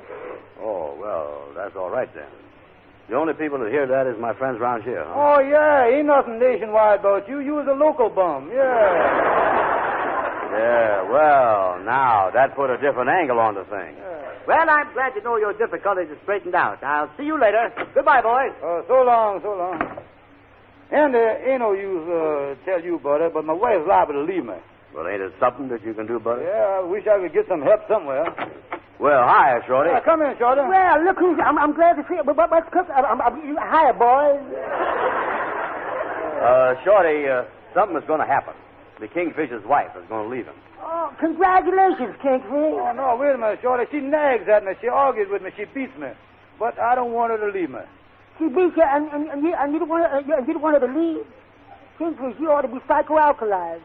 Oh, 0.61 0.97
well, 0.99 1.45
that's 1.55 1.77
all 1.77 1.91
right 1.91 2.13
then. 2.15 2.27
The 3.09 3.17
only 3.17 3.35
people 3.35 3.59
that 3.59 3.71
hear 3.71 3.87
that 3.87 4.07
is 4.07 4.19
my 4.19 4.33
friends 4.35 4.61
around 4.61 4.83
here, 4.83 5.05
huh? 5.07 5.15
Oh, 5.15 5.41
yeah. 5.41 5.87
Ain't 5.87 6.07
nothing 6.07 6.39
nationwide 6.39 7.01
about 7.01 7.29
you. 7.29 7.41
You 7.41 7.55
was 7.55 7.67
a 7.69 7.75
local 7.75 8.09
bum. 8.11 8.51
Yeah. 8.53 9.39
Yeah, 10.53 11.09
well, 11.09 11.83
now, 11.83 12.29
that 12.35 12.55
put 12.55 12.69
a 12.69 12.77
different 12.77 13.09
angle 13.09 13.39
on 13.39 13.55
the 13.55 13.65
thing. 13.65 13.97
Well, 14.47 14.69
I'm 14.69 14.93
glad 14.93 15.15
to 15.15 15.23
know 15.23 15.37
your 15.39 15.55
difficulties 15.55 16.11
are 16.11 16.19
straightened 16.25 16.55
out. 16.55 16.85
I'll 16.85 17.11
see 17.17 17.25
you 17.25 17.41
later. 17.41 17.73
Goodbye, 17.95 18.21
boys. 18.21 18.53
Uh, 18.63 18.83
so 18.87 19.03
long, 19.03 19.41
so 19.41 19.57
long. 19.57 19.81
And 20.91 21.17
uh, 21.17 21.49
ain't 21.49 21.61
no 21.61 21.73
use 21.73 22.07
uh, 22.07 22.55
tell 22.67 22.85
you 22.85 22.97
about 22.97 23.23
it, 23.23 23.33
but 23.33 23.47
my 23.47 23.55
wife's 23.55 23.87
liable 23.89 24.13
to 24.13 24.21
leave 24.31 24.45
me. 24.45 24.57
Well, 24.95 25.09
ain't 25.09 25.23
it 25.23 25.33
something 25.41 25.69
that 25.69 25.85
you 25.85 25.95
can 25.95 26.07
do, 26.07 26.21
buddy? 26.21 26.45
Yeah, 26.45 26.81
I 26.81 26.85
wish 26.85 27.07
I 27.07 27.19
could 27.19 27.33
get 27.33 27.49
some 27.49 27.63
help 27.63 27.81
somewhere. 27.89 28.29
Well, 29.01 29.25
hi, 29.25 29.59
Shorty. 29.67 29.91
Yeah, 29.91 30.01
come 30.01 30.23
in, 30.23 30.37
Shorty. 30.39 30.61
Well, 30.61 31.05
look 31.05 31.19
who's. 31.19 31.39
I'm, 31.43 31.59
I'm 31.59 31.75
glad 31.75 31.97
to 31.97 32.05
see 32.09 32.15
you. 32.15 32.25
But, 32.25 32.37
but, 32.37 32.51
but 32.51 32.71
cook, 32.71 32.87
I'm, 32.95 33.05
I'm, 33.05 33.21
I'm, 33.21 33.35
hiya, 33.57 33.95
boys. 33.97 34.45
Uh, 36.39 36.75
Shorty, 36.85 37.27
uh, 37.27 37.45
something 37.75 37.97
is 37.97 38.05
going 38.07 38.21
to 38.21 38.27
happen. 38.27 38.55
The 39.01 39.09
Kingfisher's 39.09 39.65
wife 39.67 39.91
is 39.97 40.05
going 40.09 40.29
to 40.29 40.31
leave 40.31 40.47
him. 40.47 40.55
Oh, 40.81 41.11
congratulations, 41.19 42.15
Kingfish. 42.23 42.79
Oh, 42.79 42.93
no, 42.95 43.17
wait 43.19 43.35
a 43.35 43.39
minute, 43.39 43.61
Shorty. 43.63 43.91
She 43.91 43.99
nags 43.99 44.47
at 44.49 44.65
me. 44.65 44.73
She 44.81 44.89
argues 44.89 45.29
with 45.31 45.43
me. 45.43 45.51
She 45.57 45.65
beats 45.65 45.97
me. 45.99 46.09
But 46.59 46.79
I 46.79 46.95
don't 46.95 47.13
want 47.13 47.33
her 47.33 47.39
to 47.39 47.59
leave 47.59 47.71
me. 47.71 47.81
She 48.39 48.47
beats 48.47 48.77
you, 48.77 48.85
and, 48.87 49.09
and, 49.11 49.29
and, 49.31 49.43
you, 49.43 49.55
and 49.55 49.73
you 49.73 49.79
don't 49.81 49.89
want 49.89 50.05
her, 50.05 50.19
uh, 50.19 50.21
you, 50.21 50.47
you 50.47 50.53
don't 50.55 50.63
want 50.63 50.81
her 50.81 50.87
to 50.87 50.93
leave. 50.93 51.27
Kingfish, 51.99 52.39
you 52.39 52.51
ought 52.53 52.63
to 52.63 52.69
be 52.69 52.79
psychoalkalized. 52.87 53.83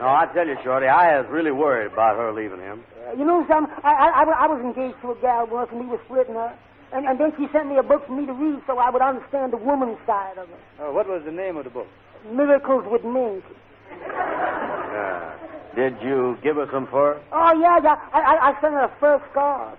No, 0.00 0.06
I 0.08 0.26
tell 0.34 0.46
you, 0.46 0.56
Shorty, 0.64 0.86
I 0.86 1.20
was 1.20 1.30
really 1.30 1.52
worried 1.52 1.92
about 1.92 2.16
her 2.16 2.32
leaving 2.32 2.58
him. 2.60 2.82
Uh, 3.06 3.12
you 3.12 3.24
know 3.24 3.44
something? 3.48 3.72
I, 3.84 3.92
I, 3.92 4.08
I, 4.22 4.44
I 4.44 4.46
was 4.48 4.60
engaged 4.60 5.00
to 5.02 5.12
a 5.12 5.14
gal 5.20 5.46
once, 5.46 5.70
and 5.70 5.80
we 5.80 5.86
were 5.86 6.00
splitting 6.04 6.34
her. 6.34 6.52
And, 6.92 7.06
and 7.06 7.18
then 7.18 7.32
she 7.38 7.46
sent 7.52 7.68
me 7.68 7.76
a 7.78 7.82
book 7.82 8.06
for 8.06 8.12
me 8.14 8.26
to 8.26 8.32
read 8.32 8.60
so 8.66 8.78
I 8.78 8.90
would 8.90 9.02
understand 9.02 9.52
the 9.52 9.56
woman's 9.56 9.98
side 10.06 10.38
of 10.38 10.48
it. 10.50 10.58
Uh, 10.80 10.92
what 10.92 11.08
was 11.08 11.22
the 11.24 11.32
name 11.32 11.56
of 11.56 11.64
the 11.64 11.70
book? 11.70 11.86
Miracles 12.30 12.84
with 12.90 13.04
Mink. 13.04 13.44
Yeah. 13.90 15.32
Did 15.74 15.96
you 16.02 16.38
give 16.42 16.56
her 16.56 16.66
some 16.72 16.86
fur? 16.86 17.20
Oh, 17.32 17.52
yeah, 17.60 17.78
yeah. 17.82 17.96
I, 18.12 18.20
I, 18.20 18.48
I 18.50 18.60
sent 18.60 18.74
her 18.74 18.84
a 18.84 18.96
fur 19.00 19.22
scarf. 19.30 19.78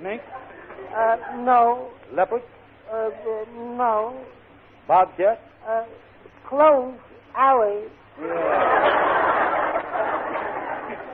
Mink? 0.00 0.22
Uh, 0.96 1.16
no. 1.38 1.90
Leopard? 2.12 2.42
Uh, 2.92 2.96
uh, 2.96 3.44
no. 3.56 4.24
Bobcat? 4.86 5.40
Uh, 5.66 5.84
close. 6.48 6.94
Alley. 7.34 7.84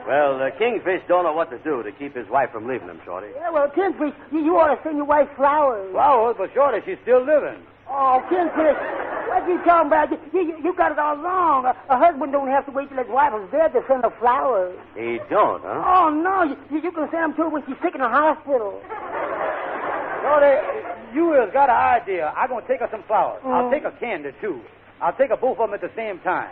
Well, 0.09 0.39
the 0.39 0.49
Kingfish 0.57 1.03
don't 1.07 1.23
know 1.23 1.33
what 1.33 1.51
to 1.51 1.59
do 1.59 1.83
to 1.83 1.91
keep 1.91 2.15
his 2.15 2.27
wife 2.29 2.49
from 2.51 2.65
leaving 2.67 2.87
him, 2.89 2.99
Shorty. 3.05 3.27
Yeah, 3.35 3.51
well, 3.51 3.69
Kingfish, 3.69 4.11
you, 4.31 4.39
you 4.43 4.57
ought 4.57 4.73
to 4.73 4.81
send 4.81 4.97
your 4.97 5.05
wife 5.05 5.29
flowers. 5.37 5.91
Flowers, 5.91 6.35
but 6.35 6.49
Shorty, 6.55 6.81
she's 6.83 6.97
still 7.03 7.21
living. 7.23 7.61
Oh, 7.87 8.17
Kingfish, 8.25 8.73
what 9.29 9.45
you 9.47 9.61
talking 9.63 9.85
about? 9.93 10.09
You, 10.09 10.17
you, 10.33 10.57
you 10.65 10.73
got 10.73 10.91
it 10.93 10.97
all 10.97 11.15
wrong. 11.17 11.65
A, 11.65 11.77
a 11.93 11.97
husband 11.99 12.31
don't 12.31 12.47
have 12.49 12.65
to 12.65 12.71
wait 12.71 12.89
till 12.89 12.97
his 12.97 13.07
wife 13.07 13.33
is 13.37 13.51
dead 13.51 13.69
to 13.73 13.83
send 13.87 14.01
her 14.03 14.09
flowers. 14.17 14.73
He 14.97 15.19
don't, 15.29 15.61
huh? 15.61 15.83
Oh, 15.85 16.09
no. 16.09 16.41
You, 16.41 16.81
you 16.81 16.89
can 16.91 17.05
send 17.13 17.29
them 17.29 17.33
to 17.37 17.41
her 17.43 17.49
when 17.49 17.61
she's 17.67 17.77
sick 17.83 17.93
in 17.93 18.01
the 18.01 18.09
hospital. 18.09 18.81
Shorty, 20.25 20.57
you 21.13 21.37
has 21.37 21.53
got 21.53 21.69
an 21.69 21.77
idea. 22.01 22.33
I'm 22.35 22.49
going 22.49 22.65
to 22.65 22.67
take 22.67 22.79
her 22.81 22.89
some 22.89 23.03
flowers. 23.03 23.41
I'll 23.45 23.69
Mm. 23.69 23.71
take 23.71 23.83
her 23.83 23.93
candy, 24.01 24.31
too. 24.41 24.59
I'll 25.01 25.13
take 25.13 25.29
her 25.29 25.37
both 25.37 25.59
of 25.59 25.69
them 25.69 25.75
at 25.77 25.81
the 25.85 25.91
same 25.95 26.17
time. 26.25 26.49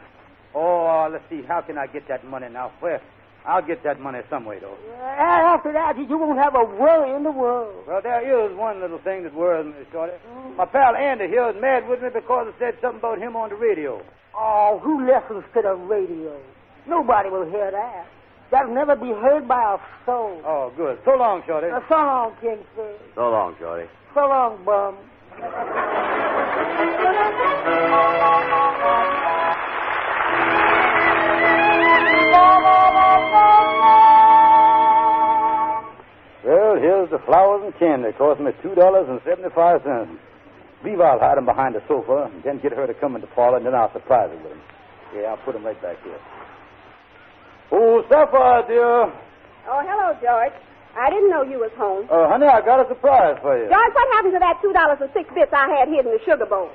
Oh, 0.55 1.09
let's 1.11 1.23
see. 1.29 1.43
How 1.47 1.61
can 1.61 1.77
I 1.77 1.87
get 1.87 2.07
that 2.07 2.25
money 2.25 2.47
now? 2.49 2.71
Well, 2.81 2.99
I'll 3.45 3.61
get 3.65 3.83
that 3.83 3.99
money 4.01 4.19
some 4.29 4.45
way, 4.45 4.59
though. 4.59 4.75
After 5.01 5.71
that, 5.71 5.97
you, 5.97 6.05
you 6.07 6.17
won't 6.17 6.39
have 6.39 6.55
a 6.55 6.63
worry 6.65 7.15
in 7.15 7.23
the 7.23 7.31
world. 7.31 7.85
Well, 7.87 8.01
there 8.01 8.21
is 8.21 8.55
one 8.57 8.81
little 8.81 8.99
thing 8.99 9.23
that 9.23 9.33
worries 9.33 9.65
me, 9.65 9.85
Shorty. 9.91 10.13
My 10.57 10.65
pal 10.65 10.95
Andy 10.95 11.27
here 11.27 11.49
is 11.49 11.55
mad 11.61 11.87
with 11.87 12.01
me 12.01 12.09
because 12.13 12.53
I 12.53 12.59
said 12.59 12.75
something 12.81 12.99
about 12.99 13.19
him 13.19 13.35
on 13.35 13.49
the 13.49 13.55
radio. 13.55 14.01
Oh, 14.35 14.79
who 14.83 15.05
listens 15.05 15.43
to 15.53 15.61
the 15.61 15.75
radio? 15.75 16.37
Nobody 16.87 17.29
will 17.29 17.49
hear 17.49 17.71
that. 17.71 18.07
That'll 18.51 18.73
never 18.73 18.95
be 18.95 19.09
heard 19.11 19.47
by 19.47 19.75
a 19.75 19.77
soul. 20.05 20.41
Oh, 20.45 20.71
good. 20.75 20.99
So 21.05 21.15
long, 21.15 21.43
Shorty. 21.45 21.67
Uh, 21.67 21.79
so 21.89 21.95
long, 21.95 22.33
Kingfish. 22.41 22.99
So 23.15 23.29
long, 23.29 23.55
Shorty. 23.59 23.87
So 24.13 24.21
long, 24.27 24.63
bum. 24.65 24.97
The 37.17 37.25
flowers 37.25 37.63
and 37.65 37.73
candy. 37.81 38.11
Cost 38.13 38.37
me 38.39 38.51
two 38.61 38.75
dollars 38.77 39.09
and 39.09 39.17
seventy-five 39.25 39.81
cents. 39.81 40.21
Leave 40.85 41.01
I'll 41.01 41.17
hide 41.17 41.37
'em 41.41 41.45
behind 41.49 41.73
the 41.73 41.81
sofa, 41.87 42.29
and 42.29 42.43
then 42.43 42.59
get 42.61 42.73
her 42.77 42.85
to 42.85 42.93
come 42.93 43.15
in 43.15 43.21
the 43.21 43.27
parlor, 43.33 43.57
and 43.57 43.65
then 43.65 43.73
I'll 43.73 43.91
surprise 43.91 44.29
her 44.29 44.37
with 44.37 44.51
'em. 44.53 44.61
Yeah, 45.15 45.33
I'll 45.33 45.37
put 45.41 45.55
'em 45.55 45.65
right 45.65 45.81
back 45.81 45.97
here. 46.03 46.19
Oh, 47.71 48.03
Sapphire, 48.07 48.61
dear. 48.69 49.09
Oh, 49.65 49.81
hello, 49.81 50.13
George. 50.21 50.53
I 50.95 51.09
didn't 51.09 51.31
know 51.31 51.41
you 51.41 51.57
was 51.57 51.71
home. 51.73 52.05
Uh, 52.11 52.27
honey, 52.29 52.45
I 52.45 52.61
got 52.61 52.85
a 52.85 52.87
surprise 52.87 53.37
for 53.41 53.57
you. 53.57 53.65
George, 53.67 53.93
what 53.97 54.13
happened 54.13 54.33
to 54.33 54.39
that 54.39 54.61
two 54.61 54.71
dollars 54.73 55.01
and 55.01 55.09
six 55.13 55.27
bits 55.33 55.51
I 55.51 55.67
had 55.69 55.87
hid 55.89 56.05
in 56.05 56.11
the 56.11 56.19
sugar 56.23 56.45
bowl? 56.45 56.69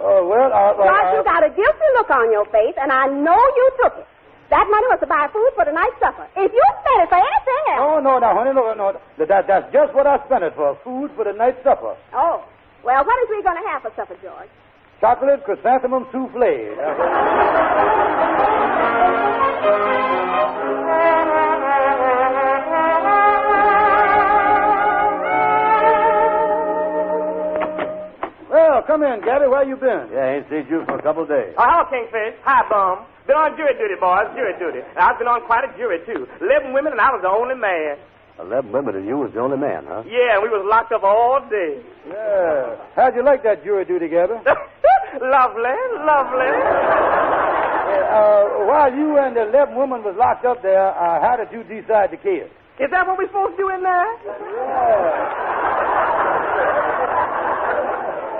Oh, 0.00 0.26
well, 0.26 0.50
I... 0.50 0.70
I, 0.70 0.72
George, 0.72 0.88
I- 0.88 1.16
you 1.18 1.24
got 1.24 1.44
a 1.44 1.50
guilty 1.50 1.88
look 1.94 2.08
on 2.08 2.32
your 2.32 2.46
face, 2.46 2.74
and 2.80 2.90
I 2.90 3.06
know 3.08 3.36
you 3.36 3.70
took 3.82 3.98
it. 3.98 4.06
That 4.50 4.64
money 4.70 4.86
was 4.88 5.00
to 5.00 5.06
buy 5.06 5.28
food 5.28 5.52
for 5.54 5.64
tonight's 5.64 6.00
supper. 6.00 6.24
If 6.36 6.48
you 6.52 6.64
spent 6.80 7.04
it 7.04 7.08
for 7.12 7.20
anything 7.20 7.62
else. 7.68 7.84
Oh, 7.84 8.00
no, 8.00 8.18
no, 8.18 8.32
honey, 8.32 8.52
no, 8.56 8.72
no. 8.72 8.96
That, 9.20 9.46
that's 9.46 9.68
just 9.72 9.92
what 9.92 10.06
I 10.06 10.24
spent 10.24 10.44
it 10.44 10.54
for. 10.56 10.78
Food 10.82 11.12
for 11.16 11.24
the 11.24 11.32
night's 11.36 11.62
supper. 11.62 11.96
Oh. 12.14 12.44
Well, 12.82 13.04
what 13.04 13.16
is 13.24 13.28
we 13.28 13.42
going 13.42 13.60
to 13.60 13.68
have 13.68 13.82
for 13.82 13.92
supper, 13.94 14.16
George? 14.22 14.48
Chocolate 15.00 15.44
chrysanthemum 15.44 16.06
souffle. 16.12 16.48
come 28.88 29.04
in, 29.04 29.20
Gabby. 29.20 29.46
Where 29.46 29.62
you 29.68 29.76
been? 29.76 30.08
Yeah, 30.10 30.40
ain't 30.40 30.48
seen 30.48 30.64
you 30.72 30.82
for 30.88 30.96
a 30.96 31.02
couple 31.04 31.22
of 31.22 31.28
days. 31.28 31.52
Oh, 31.60 31.62
hello, 31.68 31.84
Kingfish. 31.92 32.40
Hi, 32.42 32.64
Bum. 32.72 33.04
Been 33.28 33.36
on 33.36 33.52
jury 33.60 33.76
duty, 33.76 34.00
boys. 34.00 34.32
Jury 34.32 34.56
duty. 34.56 34.80
And 34.80 34.98
I've 34.98 35.20
been 35.20 35.28
on 35.28 35.44
quite 35.44 35.68
a 35.68 35.70
jury, 35.76 36.00
too. 36.08 36.24
Eleven 36.40 36.72
women, 36.72 36.96
and 36.96 37.00
I 37.00 37.12
was 37.12 37.20
the 37.20 37.28
only 37.28 37.54
man. 37.54 38.00
Eleven 38.40 38.72
women, 38.72 38.96
and 38.96 39.04
you 39.06 39.18
was 39.20 39.30
the 39.36 39.40
only 39.44 39.58
man, 39.60 39.84
huh? 39.84 40.02
Yeah, 40.08 40.40
we 40.40 40.48
was 40.48 40.64
locked 40.64 40.92
up 40.96 41.04
all 41.04 41.44
day. 41.52 41.84
Yeah. 42.08 42.80
How'd 42.96 43.14
you 43.14 43.22
like 43.22 43.42
that 43.44 43.62
jury 43.62 43.84
duty, 43.84 44.08
Gabby? 44.08 44.40
lovely, 45.20 45.76
lovely. 46.08 46.50
Uh, 48.08 48.64
while 48.64 48.88
you 48.94 49.18
and 49.18 49.36
the 49.36 49.42
eleven 49.42 49.76
women 49.76 50.02
was 50.02 50.16
locked 50.16 50.46
up 50.46 50.62
there, 50.62 50.94
uh, 50.96 51.20
how 51.20 51.36
did 51.36 51.52
you 51.52 51.62
decide 51.64 52.10
to 52.12 52.16
case? 52.16 52.48
Is 52.80 52.90
that 52.90 53.06
what 53.06 53.18
we're 53.18 53.26
supposed 53.26 53.58
to 53.58 53.62
do 53.62 53.68
in 53.74 53.82
there? 53.82 54.06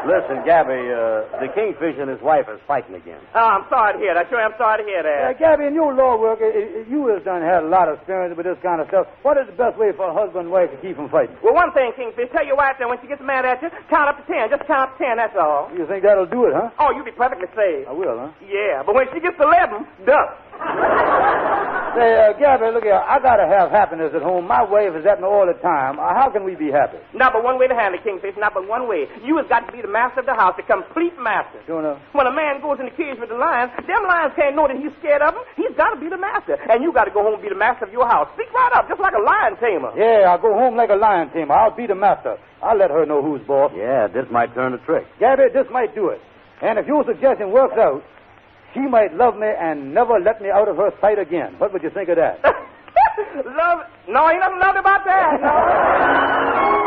Listen, 0.09 0.41
Gabby, 0.49 0.73
uh, 0.89 1.29
the 1.37 1.53
Kingfish 1.53 2.01
and 2.01 2.09
his 2.09 2.21
wife 2.25 2.49
is 2.49 2.57
fighting 2.67 2.97
again. 2.97 3.21
Oh, 3.37 3.45
I'm 3.61 3.69
sorry 3.69 3.93
to 3.93 3.99
hear 4.01 4.15
that. 4.17 4.33
Sure, 4.33 4.41
I'm 4.41 4.57
sorry 4.57 4.81
to 4.81 4.87
hear 4.89 5.01
Uh, 5.05 5.29
that. 5.29 5.37
Gabby, 5.39 5.67
in 5.69 5.75
your 5.77 5.93
law 5.93 6.17
work, 6.17 6.41
uh, 6.41 6.49
uh, 6.49 6.89
you 6.89 7.13
has 7.13 7.21
done 7.29 7.43
had 7.45 7.61
a 7.63 7.69
lot 7.69 7.93
of 7.93 8.01
experience 8.01 8.33
with 8.35 8.47
this 8.49 8.57
kind 8.65 8.81
of 8.81 8.89
stuff. 8.89 9.05
What 9.21 9.37
is 9.37 9.45
the 9.47 9.53
best 9.53 9.77
way 9.77 9.93
for 9.93 10.09
a 10.09 10.15
husband 10.17 10.49
and 10.49 10.51
wife 10.51 10.71
to 10.73 10.79
keep 10.81 10.97
from 10.97 11.11
fighting? 11.13 11.37
Well, 11.45 11.53
one 11.53 11.73
thing, 11.77 11.93
Kingfish, 11.93 12.33
tell 12.33 12.47
your 12.47 12.57
wife 12.57 12.81
that 12.81 12.89
when 12.89 12.97
she 13.05 13.07
gets 13.07 13.21
mad 13.21 13.45
at 13.45 13.61
you, 13.61 13.69
count 13.93 14.09
up 14.09 14.17
to 14.17 14.25
ten. 14.33 14.49
Just 14.49 14.65
count 14.65 14.89
up 14.89 14.97
to 14.97 15.05
ten, 15.05 15.19
that's 15.21 15.37
all. 15.37 15.69
You 15.77 15.85
think 15.85 16.03
that'll 16.03 16.25
do 16.25 16.47
it, 16.49 16.55
huh? 16.57 16.71
Oh, 16.81 16.89
you'll 16.97 17.05
be 17.05 17.13
perfectly 17.13 17.49
safe. 17.53 17.85
I 17.87 17.93
will, 17.93 18.17
huh? 18.17 18.33
Yeah, 18.49 18.81
but 18.89 18.95
when 18.97 19.13
she 19.13 19.21
gets 19.21 19.37
to 19.37 19.45
eleven, 19.45 19.85
duck. 20.09 20.41
Say, 21.99 22.15
uh, 22.15 22.31
Gabby, 22.39 22.71
look 22.71 22.85
here. 22.87 22.95
I 22.95 23.19
gotta 23.19 23.43
have 23.49 23.75
happiness 23.75 24.13
at 24.15 24.23
home. 24.23 24.47
My 24.47 24.63
wife 24.63 24.95
is 24.95 25.03
at 25.03 25.19
me 25.19 25.27
all 25.27 25.49
the 25.49 25.59
time. 25.59 25.99
Uh, 25.99 26.15
how 26.15 26.31
can 26.31 26.45
we 26.45 26.55
be 26.55 26.71
happy? 26.71 26.99
Not 27.11 27.33
but 27.33 27.43
one 27.43 27.59
way 27.59 27.67
to 27.67 27.75
handle 27.75 27.99
it, 27.99 28.07
Kingfish. 28.07 28.39
Not 28.39 28.55
but 28.55 28.69
one 28.69 28.87
way. 28.87 29.11
You 29.25 29.35
has 29.43 29.49
got 29.51 29.67
to 29.67 29.73
be 29.75 29.83
the 29.83 29.91
master 29.91 30.21
of 30.21 30.27
the 30.31 30.37
house, 30.39 30.55
the 30.55 30.63
complete 30.63 31.17
master. 31.19 31.59
Sure 31.67 31.81
enough. 31.83 31.99
When 32.13 32.29
a 32.29 32.35
man 32.35 32.61
goes 32.63 32.79
in 32.79 32.87
the 32.87 32.95
cage 32.95 33.19
with 33.19 33.31
the 33.35 33.41
lions, 33.41 33.73
them 33.83 34.05
lions 34.07 34.31
can't 34.39 34.55
know 34.55 34.69
that 34.71 34.79
he's 34.79 34.95
scared 35.03 35.23
of 35.27 35.35
them. 35.35 35.43
He's 35.59 35.75
got 35.75 35.91
to 35.91 35.99
be 35.99 36.07
the 36.07 36.21
master. 36.21 36.55
And 36.71 36.85
you 36.87 36.93
got 36.95 37.11
to 37.11 37.15
go 37.15 37.25
home 37.27 37.35
and 37.35 37.43
be 37.43 37.51
the 37.51 37.59
master 37.59 37.89
of 37.89 37.93
your 37.93 38.07
house. 38.07 38.31
Speak 38.39 38.53
right 38.55 38.73
up, 38.79 38.87
just 38.87 39.01
like 39.03 39.17
a 39.19 39.23
lion 39.25 39.59
tamer. 39.59 39.91
Yeah, 39.99 40.31
I'll 40.31 40.39
go 40.39 40.55
home 40.55 40.77
like 40.79 40.95
a 40.95 40.99
lion 41.01 41.35
tamer. 41.35 41.57
I'll 41.57 41.75
be 41.75 41.89
the 41.91 41.99
master. 41.99 42.39
I'll 42.63 42.79
let 42.79 42.95
her 42.95 43.07
know 43.11 43.27
who's 43.27 43.43
boss. 43.43 43.73
Yeah, 43.75 44.07
this 44.07 44.29
might 44.31 44.55
turn 44.55 44.71
the 44.71 44.79
trick. 44.87 45.03
Gabby, 45.19 45.51
this 45.51 45.67
might 45.73 45.99
do 45.99 46.15
it. 46.15 46.21
And 46.63 46.79
if 46.79 46.87
your 46.87 47.03
suggestion 47.03 47.51
works 47.51 47.75
out, 47.75 48.03
she 48.75 48.81
might 48.81 49.15
love 49.15 49.37
me 49.37 49.49
and 49.59 49.95
never 49.95 50.19
let 50.19 50.41
me 50.41 50.51
out 50.51 50.69
of 50.69 50.77
her 50.77 50.93
sight 51.01 51.19
again. 51.19 51.55
What 51.59 51.73
would 51.73 51.83
you 51.83 51.91
think 51.91 52.09
of 52.09 52.17
that? 52.17 52.41
Love? 52.45 53.81
No, 54.09 54.29
ain't 54.31 54.41
nothing 54.41 54.59
loved 54.61 54.79
about 54.79 55.05
that. 55.05 55.41
No. 55.41 56.79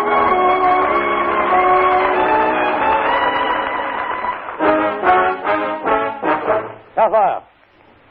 Sapphire, 6.96 7.42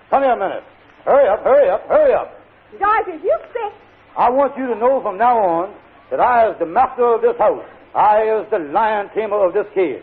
come 0.08 0.22
here 0.22 0.32
a 0.32 0.36
minute. 0.36 0.64
Hurry 1.04 1.28
up, 1.28 1.44
hurry 1.44 1.68
up, 1.68 1.86
hurry 1.86 2.12
up. 2.14 2.32
George, 2.78 3.08
is 3.14 3.22
you 3.22 3.36
sick? 3.52 3.72
I 4.16 4.30
want 4.30 4.56
you 4.56 4.66
to 4.66 4.74
know 4.74 5.00
from 5.02 5.18
now 5.18 5.38
on 5.38 5.74
that 6.10 6.20
I 6.20 6.50
is 6.50 6.58
the 6.58 6.66
master 6.66 7.14
of 7.14 7.22
this 7.22 7.36
house. 7.38 7.64
I 7.94 8.22
is 8.22 8.50
the 8.50 8.58
lion 8.58 9.10
tamer 9.14 9.44
of 9.46 9.52
this 9.54 9.66
cage. 9.74 10.02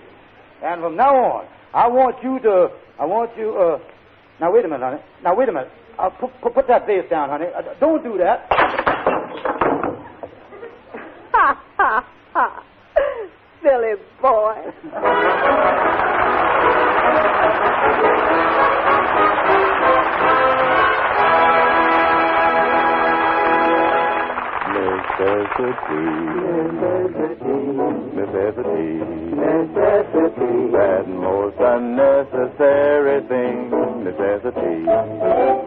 And 0.63 0.82
from 0.82 0.95
now 0.95 1.15
on, 1.15 1.45
I 1.73 1.88
want 1.88 2.21
you 2.23 2.39
to, 2.39 2.69
I 2.99 3.05
want 3.05 3.36
you, 3.38 3.55
uh, 3.57 3.79
now 4.39 4.51
wait 4.51 4.65
a 4.65 4.67
minute, 4.67 4.83
honey. 4.83 5.01
Now 5.23 5.36
wait 5.36 5.49
a 5.49 5.51
minute. 5.51 5.71
Uh, 5.99 6.10
put, 6.10 6.29
put, 6.41 6.53
put 6.53 6.67
that 6.67 6.86
vase 6.88 7.10
down, 7.10 7.29
honey. 7.29 7.45
Uh, 7.55 7.62
don't 7.79 8.03
do 8.03 8.17
that. 8.17 8.47
Ha, 11.31 11.63
ha, 11.77 12.05
ha. 12.33 12.63
Silly 13.62 13.95
boy. 14.21 16.03
Necessity. 25.17 26.38
Necessity. 28.13 29.01
Necessity. 29.34 30.53
That 30.77 31.06
most 31.08 31.58
unnecessary 31.58 33.21
thing. 33.27 33.71
Necessity. 34.03 35.66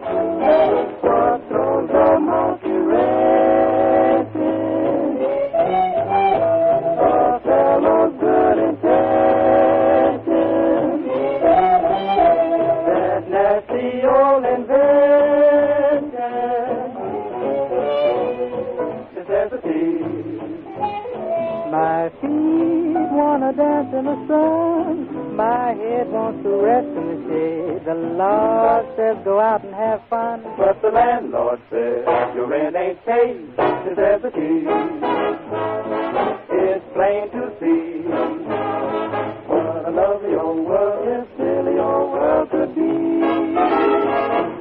The 27.07 27.17
shade. 27.27 27.85
The 27.85 27.95
Lord 27.95 28.85
says 28.95 29.17
go 29.23 29.39
out 29.39 29.63
and 29.63 29.73
have 29.73 30.01
fun. 30.09 30.43
But 30.57 30.81
the 30.81 30.89
landlord 30.89 31.59
says 31.69 32.05
your 32.35 32.47
rent 32.47 32.75
ain't 32.75 33.03
paid. 33.05 33.47
Necessity. 33.57 34.67
It's 36.53 36.85
plain 36.93 37.31
to 37.31 37.51
see. 37.59 38.07
What 39.49 39.87
a 39.87 39.91
lovely 39.91 40.35
old 40.35 40.65
world 40.65 41.07
this 41.07 41.27
silly 41.37 41.79
old 41.79 42.11
world 42.11 42.49
could 42.51 42.75
be. 42.75 43.21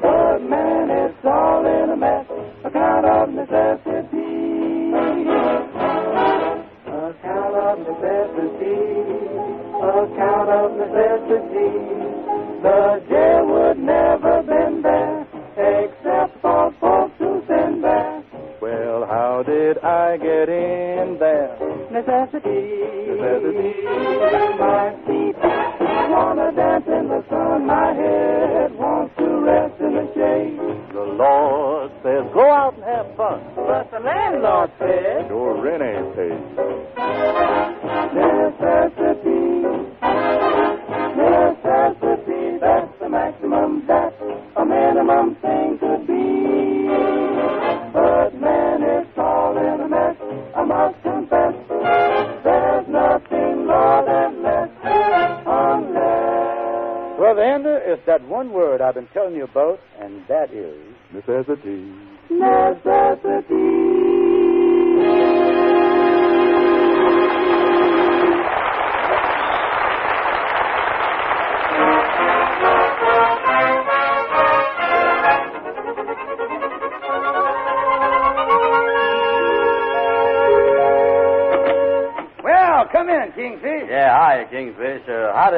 But 0.02 0.38
man, 0.48 0.90
it's 0.90 1.24
all 1.24 1.64
in 1.66 1.90
a 1.90 1.96
mess. 1.96 2.26
Account 2.64 3.06
of 3.06 3.28
necessity. 3.30 4.90
Account 6.90 7.54
of 7.56 7.78
necessity. 7.78 8.76
Account 9.80 10.48
of 10.50 10.76
necessity. 10.76 12.09
The 12.62 13.02
jail 13.08 13.46
would 13.46 13.78
never 13.78 14.42
been 14.42 14.82
there 14.82 15.26
except 15.56 16.40
for 16.42 16.72
folks 16.80 17.14
who've 17.18 17.46
been 17.48 17.80
there. 17.80 18.22
Well, 18.60 19.06
how 19.06 19.42
did 19.46 19.78
I 19.78 20.18
get 20.18 20.48
in 20.48 21.16
there? 21.18 21.56
Necessity. 21.90 22.60
Necessity. 23.08 23.72
My 24.60 24.92
feet 25.06 25.36
wanna 26.10 26.52
dance 26.52 26.86
in 26.86 27.08
the 27.08 27.24
sun. 27.30 27.66
My 27.66 27.94
head 27.94 28.74
wants 28.76 29.16
to 29.16 29.24
rest 29.40 29.80
in 29.80 29.94
the 29.94 30.06
shade. 30.14 30.58
The 30.92 31.00
Lord 31.16 31.90
says, 32.02 32.24
go 32.34 32.50
out 32.50 32.74
and 32.74 32.84
have 32.84 33.16
fun. 33.16 33.40
But 33.56 33.90
the 33.90 34.00
landlord 34.00 34.70
said, 34.78 35.28
Your 35.28 35.56
rent 35.62 35.82
ain't 35.82 36.14
paid. 36.14 37.39
That 60.50 60.58
is 60.58 60.96
necessity. 61.12 61.92
Kingfish. 62.28 62.99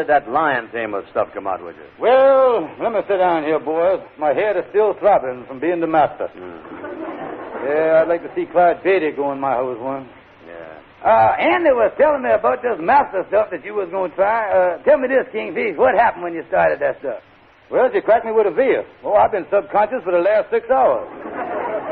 Did 0.03 0.09
that 0.11 0.29
lion 0.29 0.69
tamer 0.73 1.03
stuff 1.11 1.29
come 1.33 1.47
out 1.47 1.63
with 1.63 1.77
you? 1.77 1.87
Well, 2.01 2.69
let 2.83 2.93
me 2.93 3.01
sit 3.07 3.19
down 3.19 3.45
here, 3.45 3.61
boys. 3.61 4.01
My 4.19 4.35
head 4.35 4.57
is 4.57 4.65
still 4.71 4.95
throbbing 4.99 5.47
from 5.47 5.61
being 5.61 5.79
the 5.79 5.87
master. 5.87 6.27
Yeah, 6.35 8.03
I'd 8.03 8.09
like 8.09 8.23
to 8.23 8.31
see 8.35 8.47
Clyde 8.51 8.83
Beatty 8.83 9.13
go 9.13 9.31
in 9.31 9.39
my 9.39 9.55
hose 9.55 9.79
one. 9.79 10.09
Yeah. 10.47 11.07
Uh, 11.07 11.37
Andy 11.39 11.71
was 11.71 11.93
telling 11.97 12.23
me 12.23 12.31
about 12.31 12.63
this 12.63 12.79
master 12.81 13.25
stuff 13.29 13.51
that 13.53 13.65
you 13.65 13.75
was 13.75 13.89
going 13.91 14.11
to 14.11 14.17
try. 14.17 14.51
Uh, 14.51 14.83
tell 14.83 14.99
me 14.99 15.07
this, 15.07 15.27
Kingfish. 15.31 15.77
What 15.77 15.95
happened 15.95 16.25
when 16.25 16.35
you 16.35 16.43
started 16.49 16.81
that 16.81 16.99
stuff? 16.99 17.23
Well, 17.71 17.89
she 17.95 18.01
cracked 18.01 18.27
me 18.27 18.33
with 18.33 18.49
a 18.49 18.51
veer. 18.51 18.85
Oh, 19.05 19.15
I've 19.15 19.31
been 19.31 19.47
subconscious 19.51 20.03
for 20.03 20.11
the 20.11 20.19
last 20.19 20.51
six 20.51 20.69
hours. 20.69 21.07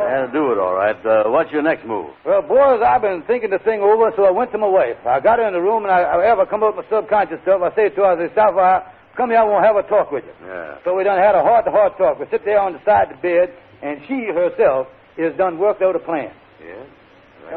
That'll 0.06 0.32
do 0.32 0.52
it, 0.52 0.58
all 0.58 0.74
right. 0.74 0.96
Uh, 1.04 1.30
what's 1.30 1.50
your 1.52 1.62
next 1.62 1.84
move? 1.84 2.10
Well, 2.24 2.42
boys, 2.42 2.82
I've 2.82 3.02
been 3.02 3.22
thinking 3.22 3.50
the 3.50 3.58
thing 3.58 3.80
over, 3.80 4.12
so 4.16 4.24
I 4.24 4.30
went 4.30 4.52
to 4.52 4.58
my 4.58 4.68
wife. 4.68 4.96
I 5.06 5.20
got 5.20 5.38
her 5.38 5.46
in 5.46 5.54
the 5.54 5.60
room, 5.60 5.84
and 5.84 5.92
I, 5.92 6.02
I 6.02 6.26
ever 6.26 6.46
come 6.46 6.62
up 6.62 6.76
with 6.76 6.86
my 6.90 6.98
subconscious 7.00 7.40
stuff. 7.42 7.62
I 7.62 7.74
say 7.74 7.88
to 7.90 8.00
her, 8.02 8.16
I 8.16 8.28
say, 8.28 8.34
Sapphire, 8.34 8.84
come 9.16 9.30
here, 9.30 9.38
I 9.38 9.44
want 9.44 9.64
to 9.64 9.66
have 9.68 9.76
a 9.76 9.88
talk 9.88 10.10
with 10.10 10.24
you. 10.24 10.34
Yeah. 10.46 10.78
So 10.84 10.96
we 10.96 11.04
done 11.04 11.18
had 11.18 11.34
a 11.34 11.42
heart-to-heart 11.42 11.98
talk. 11.98 12.18
We 12.18 12.26
sit 12.30 12.44
there 12.44 12.60
on 12.60 12.72
the 12.72 12.84
side 12.84 13.10
of 13.10 13.16
the 13.16 13.22
bed, 13.22 13.54
and 13.82 14.00
she 14.08 14.26
herself 14.32 14.88
is 15.16 15.36
done 15.36 15.58
worked 15.58 15.82
out 15.82 15.96
a 15.96 15.98
plan. 15.98 16.32
Yeah? 16.60 16.84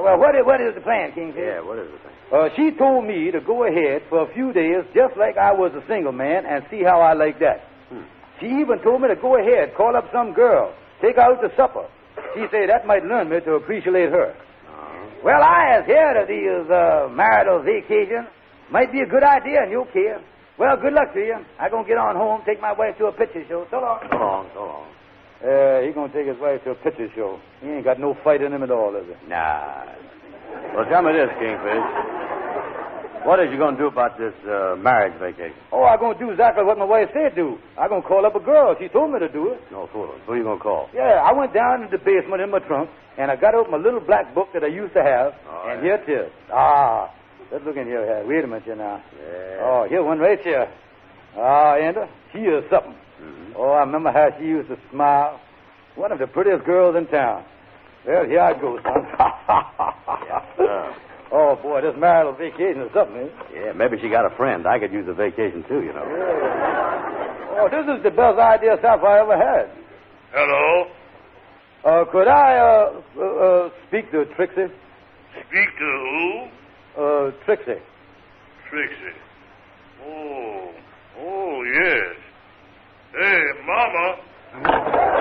Well, 0.02 0.18
what 0.18 0.36
is, 0.36 0.46
what 0.46 0.60
is 0.60 0.74
the 0.74 0.82
plan, 0.82 1.12
Kingfish? 1.14 1.38
Yeah, 1.38 1.62
what 1.62 1.78
is 1.78 1.92
the 1.92 1.98
thing? 2.00 2.14
Uh, 2.34 2.50
she 2.56 2.72
told 2.72 3.06
me 3.06 3.30
to 3.30 3.40
go 3.42 3.64
ahead 3.66 4.02
for 4.10 4.24
a 4.24 4.34
few 4.34 4.52
days, 4.52 4.84
just 4.96 5.16
like 5.18 5.38
I 5.38 5.54
was 5.54 5.72
a 5.76 5.86
single 5.88 6.12
man, 6.12 6.46
and 6.46 6.66
see 6.72 6.82
how 6.82 7.00
I 7.00 7.14
like 7.14 7.40
that. 7.40 7.68
Hmm. 7.90 8.02
She 8.40 8.48
even 8.48 8.80
told 8.82 9.02
me 9.02 9.08
to 9.10 9.16
go 9.16 9.38
ahead, 9.38 9.76
call 9.76 9.96
up 9.96 10.10
some 10.12 10.34
girl, 10.34 10.74
take 11.00 11.18
her 11.18 11.22
out 11.22 11.42
to 11.42 11.56
supper. 11.56 11.86
She 12.34 12.46
said 12.52 12.70
that 12.70 12.86
might 12.86 13.06
learn 13.06 13.30
me 13.30 13.40
to 13.42 13.54
appreciate 13.54 14.10
her. 14.10 14.32
Uh-huh. 14.32 15.10
Well, 15.24 15.42
I 15.42 15.78
has 15.78 15.86
heard 15.86 16.22
of 16.22 16.28
these 16.28 16.70
uh, 16.70 17.10
marital 17.14 17.62
vacations. 17.62 18.28
Might 18.72 18.92
be 18.92 19.02
a 19.02 19.06
good 19.06 19.24
idea, 19.24 19.62
and 19.64 19.72
you'll 19.72 19.86
care. 19.86 20.22
Well, 20.58 20.78
good 20.78 20.94
luck 20.94 21.14
to 21.14 21.20
you. 21.20 21.38
Going 21.70 21.86
to 21.86 21.90
get 21.90 21.98
on 21.98 22.16
home, 22.16 22.42
take 22.46 22.62
my 22.62 22.74
wife 22.74 22.98
to 23.00 23.06
a 23.08 23.12
picture 23.12 23.44
show. 23.48 23.66
So 23.72 23.80
long. 23.80 24.00
So 24.10 24.18
long, 24.18 24.50
so 24.54 24.60
long. 24.60 24.88
Uh, 25.44 25.82
he 25.82 25.92
going 25.92 26.12
to 26.12 26.18
take 26.18 26.28
his 26.28 26.40
wife 26.40 26.64
to 26.64 26.72
a 26.72 26.76
picture 26.76 27.10
show. 27.16 27.40
He 27.62 27.70
ain't 27.70 27.84
got 27.84 28.00
no 28.00 28.16
fight 28.24 28.42
in 28.42 28.54
him 28.54 28.64
at 28.64 28.72
all, 28.72 28.96
is 28.96 29.06
he? 29.06 29.30
Nah. 29.30 29.86
Well, 30.76 30.86
tell 30.86 31.02
me 31.02 31.12
this, 31.14 31.30
Kingfish. 31.38 32.23
What 33.26 33.40
is 33.40 33.50
you 33.52 33.58
going 33.58 33.76
to 33.76 33.82
do 33.82 33.88
about 33.88 34.18
this 34.18 34.34
uh, 34.46 34.76
marriage 34.78 35.18
vacation? 35.20 35.56
Oh, 35.72 35.84
I'm 35.86 36.00
going 36.00 36.18
to 36.18 36.24
do 36.26 36.32
exactly 36.32 36.64
what 36.64 36.78
my 36.78 36.86
wife 36.86 37.10
said 37.14 37.36
do. 37.36 37.58
I'm 37.78 37.88
going 37.90 38.02
to 38.02 38.08
call 38.08 38.26
up 38.26 38.36
a 38.36 38.40
girl. 38.40 38.76
She 38.80 38.88
told 38.90 39.12
me 39.14 39.20
to 39.20 39.30
do 39.30 39.50
it. 39.54 39.62
No 39.72 39.88
fooling. 39.94 40.20
Who 40.26 40.34
are 40.34 40.38
you 40.38 40.44
going 40.44 40.58
to 40.58 40.64
call? 40.64 40.90
Yeah, 40.94 41.24
I 41.24 41.32
went 41.32 41.54
down 41.54 41.82
to 41.82 41.88
the 41.90 41.98
basement 42.04 42.42
in 42.42 42.52
my 42.52 42.60
trunk, 42.60 42.90
and 43.18 43.32
I 43.32 43.36
got 43.38 43.56
out 43.56 43.70
my 43.72 43.78
little 43.78 44.02
black 44.02 44.36
book 44.36 44.50
that 44.54 44.64
I 44.64 44.68
used 44.68 44.94
to 44.94 45.04
have, 45.04 45.34
Oh, 45.50 45.70
and 45.70 45.80
yeah. 45.86 45.98
here 46.06 46.20
it 46.20 46.26
is. 46.28 46.32
Ah, 46.52 47.10
let's 47.52 47.64
look 47.66 47.78
in 47.78 47.86
here. 47.88 48.04
here. 48.06 48.24
Wait 48.28 48.44
a 48.44 48.48
minute 48.48 48.64
here 48.64 48.76
now. 48.76 49.02
Yeah. 49.18 49.60
Oh, 49.62 49.86
here 49.88 50.04
one 50.04 50.20
right 50.20 50.42
here. 50.42 50.68
Ah, 51.38 51.76
Enda, 51.80 52.08
she 52.34 52.40
is 52.40 52.64
something. 52.70 52.94
Mhm. 53.22 53.54
Oh, 53.56 53.72
I 53.72 53.80
remember 53.82 54.12
how 54.12 54.30
she 54.38 54.46
used 54.46 54.68
to 54.70 54.78
smile. 54.92 55.40
One 55.96 56.12
of 56.12 56.20
the 56.20 56.28
prettiest 56.28 56.66
girls 56.66 56.96
in 56.98 57.08
town. 57.08 57.44
Well, 58.06 58.26
here 58.26 58.42
I 58.42 58.54
go, 58.60 58.78
son. 58.84 59.08
oh, 61.34 61.58
boy, 61.62 61.82
this 61.82 61.96
marital 61.98 62.34
vacation 62.34 62.82
is 62.84 62.92
something, 62.94 63.18
eh? 63.18 63.30
Yeah, 63.54 63.72
maybe 63.74 63.98
she 64.00 64.08
got 64.10 64.26
a 64.26 64.36
friend. 64.38 64.66
I 64.68 64.80
could 64.80 64.94
use 64.94 65.08
a 65.10 65.14
vacation, 65.14 65.64
too, 65.68 65.82
you 65.82 65.92
know. 65.92 66.06
Oh, 67.58 67.68
this 67.70 67.86
is 67.98 68.04
the 68.04 68.12
best 68.12 68.40
idea 68.40 68.78
stuff 68.80 69.02
I 69.04 69.20
ever 69.20 69.36
had. 69.38 69.70
Hello? 70.32 70.88
Uh, 71.84 72.06
could 72.12 72.28
I, 72.28 72.58
uh, 72.58 73.02
uh, 73.18 73.22
uh, 73.22 73.70
speak 73.88 74.12
to 74.12 74.26
Trixie? 74.36 74.72
Speak 75.50 75.70
to 75.80 75.90
who? 76.06 76.48
Uh, 77.02 77.32
Trixie. 77.46 77.82
Trixie. 78.70 79.18
Oh, 80.06 80.72
oh, 81.20 81.64
yes. 81.64 82.16
Hey, 83.12 83.44
Mama. 83.66 85.13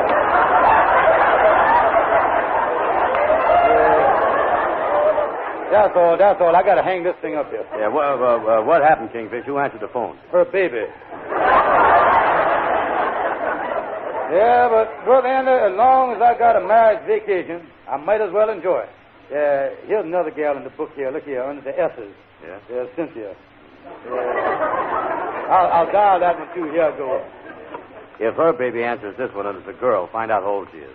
That's 5.72 5.96
all, 5.96 6.18
that's 6.18 6.38
all. 6.38 6.54
I 6.54 6.62
gotta 6.62 6.82
hang 6.82 7.02
this 7.02 7.16
thing 7.22 7.35
up 7.35 7.48
here. 7.48 7.64
Yeah, 7.78 7.88
well, 7.88 8.22
uh, 8.22 8.61
uh, 8.61 8.62
what 8.62 8.82
happened, 8.82 9.08
Kingfish? 9.11 9.46
Who 9.46 9.56
answered 9.56 9.80
the 9.80 9.88
phone? 9.88 10.18
Her 10.30 10.44
baby. 10.44 10.85
yeah, 14.37 14.68
but, 14.68 14.92
Brother 15.06 15.28
Andy, 15.28 15.50
as 15.50 15.72
long 15.72 16.12
as 16.12 16.20
I 16.20 16.37
got 16.37 16.61
a 16.61 16.61
marriage 16.61 17.00
vacation, 17.06 17.66
I 17.88 17.96
might 17.96 18.20
as 18.20 18.30
well 18.30 18.50
enjoy 18.50 18.80
it. 18.80 18.90
Yeah, 19.32 19.70
here's 19.87 20.04
another 20.04 20.30
gal 20.30 20.58
in 20.58 20.64
the 20.64 20.70
book 20.76 20.90
here. 20.94 21.11
Look 21.11 21.24
here, 21.24 21.42
under 21.42 21.62
the 21.62 21.72
S's. 21.72 22.12
Yeah? 22.44 22.58
There's 22.68 22.90
Cynthia. 22.94 23.35
Yeah. 24.04 25.48
I'll, 25.48 25.72
I'll 25.72 25.90
dial 25.90 26.20
that 26.20 26.38
one, 26.38 26.54
too. 26.54 26.70
Here 26.70 26.85
I 26.85 26.96
go. 26.98 27.24
If 28.20 28.35
her 28.37 28.52
baby 28.52 28.85
answers 28.85 29.16
this 29.16 29.32
one 29.32 29.46
and 29.46 29.56
it's 29.56 29.68
a 29.68 29.80
girl, 29.80 30.06
find 30.12 30.30
out 30.30 30.42
how 30.42 30.50
old 30.50 30.68
she 30.70 30.78
is. 30.78 30.94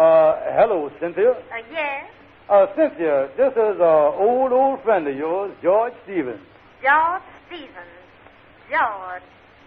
Uh, 0.00 0.40
hello, 0.56 0.88
Cynthia. 0.98 1.32
Uh, 1.32 1.36
yes? 1.70 2.08
Uh, 2.48 2.64
Cynthia, 2.74 3.28
this 3.36 3.52
is 3.52 3.76
an 3.76 4.06
old, 4.16 4.50
old 4.50 4.80
friend 4.82 5.06
of 5.06 5.14
yours, 5.14 5.52
George 5.60 5.92
Stevens. 6.04 6.40
George 6.80 7.20
Stevens. 7.46 8.00
George. 8.72 9.20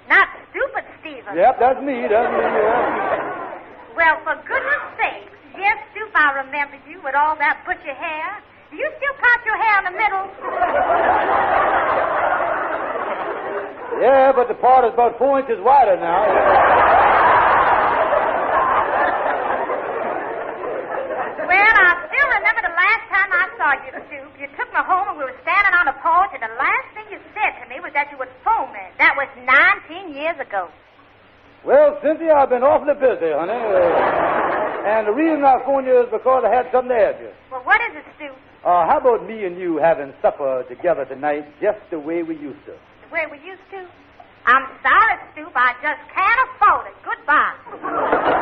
Not 0.10 0.28
stupid 0.50 0.86
Stevens. 1.02 1.38
Yep, 1.38 1.60
that's 1.60 1.80
me. 1.86 2.08
That's 2.10 2.34
me. 2.34 2.42
Yeah. 2.50 3.50
Well, 3.94 4.18
for 4.26 4.34
goodness 4.50 4.82
sake. 4.98 5.30
Yes, 5.56 5.78
Stoop, 5.94 6.10
I 6.16 6.34
remember 6.42 6.78
you 6.90 6.98
with 7.06 7.14
all 7.14 7.36
that 7.38 7.62
butcher 7.64 7.94
hair. 7.94 8.42
Do 8.72 8.78
you 8.78 8.90
still 8.98 9.14
part 9.22 9.46
your 9.46 9.56
hair 9.56 9.86
in 9.86 9.94
the 9.94 9.98
middle? 10.02 10.26
Yeah, 14.02 14.32
but 14.34 14.48
the 14.48 14.56
part 14.56 14.84
is 14.86 14.94
about 14.96 15.20
four 15.20 15.40
inches 15.40 15.60
wider 15.62 15.96
now. 15.98 16.26
Well, 21.44 21.76
I 21.78 21.92
still 22.10 22.28
remember 22.34 22.62
the 22.66 22.74
last 22.74 23.06
time 23.14 23.30
I 23.30 23.46
saw 23.60 23.70
you, 23.86 23.94
You 24.74 24.82
home 24.82 25.06
and 25.14 25.18
we 25.22 25.24
were 25.24 25.38
standing 25.46 25.78
on 25.78 25.86
the 25.86 25.94
porch, 26.02 26.34
and 26.34 26.42
the 26.42 26.50
last 26.58 26.88
thing 26.98 27.06
you 27.14 27.22
said 27.38 27.54
to 27.62 27.70
me 27.70 27.78
was 27.78 27.94
that 27.94 28.10
you 28.10 28.18
would 28.18 28.34
phone 28.42 28.74
me. 28.74 28.82
That 28.98 29.14
was 29.14 29.30
19 29.46 30.18
years 30.18 30.34
ago. 30.42 30.66
Well, 31.62 32.02
Cynthia, 32.02 32.34
I've 32.34 32.50
been 32.50 32.66
awfully 32.66 32.98
busy, 32.98 33.30
honey. 33.38 33.54
Uh, 33.54 34.90
and 34.90 35.06
the 35.06 35.14
reason 35.14 35.46
I 35.46 35.62
phoned 35.62 35.86
you 35.86 36.02
is 36.02 36.10
because 36.10 36.42
I 36.42 36.50
had 36.50 36.74
something 36.74 36.90
to 36.90 36.98
add 36.98 37.22
you. 37.22 37.30
Well, 37.54 37.62
what 37.70 37.86
is 37.86 38.02
it, 38.02 38.06
Stoop? 38.18 38.34
Uh, 38.66 38.90
how 38.90 38.98
about 38.98 39.30
me 39.30 39.46
and 39.46 39.62
you 39.62 39.78
having 39.78 40.12
supper 40.26 40.66
together 40.66 41.06
tonight 41.06 41.46
just 41.62 41.78
the 41.94 42.00
way 42.00 42.24
we 42.24 42.34
used 42.34 42.66
to? 42.66 42.74
The 42.74 43.14
way 43.14 43.30
we 43.30 43.38
used 43.46 43.62
to? 43.78 43.86
I'm 44.50 44.66
sorry, 44.82 45.22
Stoop. 45.38 45.54
I 45.54 45.78
just 45.86 46.02
can't 46.10 46.42
afford 46.50 46.90
it. 46.90 46.98
Goodbye. 47.06 48.42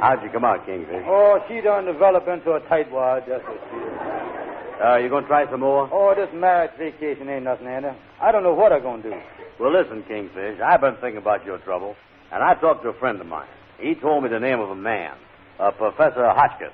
How'd 0.00 0.22
you 0.22 0.30
come 0.30 0.44
out, 0.44 0.66
Kingfish? 0.66 1.04
Oh, 1.06 1.42
she 1.48 1.60
done 1.60 1.84
develop 1.84 2.28
into 2.28 2.52
a 2.52 2.60
tightwad, 2.60 3.26
just 3.26 3.44
as 3.44 3.58
she 3.70 3.76
is. 3.76 4.82
Uh, 4.84 4.96
you 4.96 5.08
gonna 5.08 5.26
try 5.26 5.50
some 5.50 5.60
more? 5.60 5.88
Oh, 5.90 6.14
this 6.14 6.28
marriage 6.34 6.72
vacation 6.78 7.28
ain't 7.28 7.44
nothing, 7.44 7.66
Andy. 7.66 7.88
I 8.20 8.30
don't 8.30 8.42
know 8.42 8.54
what 8.54 8.72
I'm 8.72 8.82
going 8.82 9.02
to 9.02 9.10
do. 9.10 9.16
Well, 9.58 9.72
listen, 9.72 10.02
Kingfish, 10.04 10.60
I've 10.60 10.82
been 10.82 10.96
thinking 10.96 11.16
about 11.16 11.46
your 11.46 11.58
trouble, 11.58 11.96
and 12.30 12.42
I 12.42 12.54
talked 12.54 12.82
to 12.82 12.90
a 12.90 12.98
friend 12.98 13.20
of 13.20 13.26
mine. 13.26 13.48
He 13.80 13.94
told 13.94 14.22
me 14.22 14.28
the 14.28 14.38
name 14.40 14.60
of 14.60 14.70
a 14.70 14.76
man, 14.76 15.14
uh, 15.58 15.70
Professor 15.70 16.28
Hotchkiss. 16.28 16.72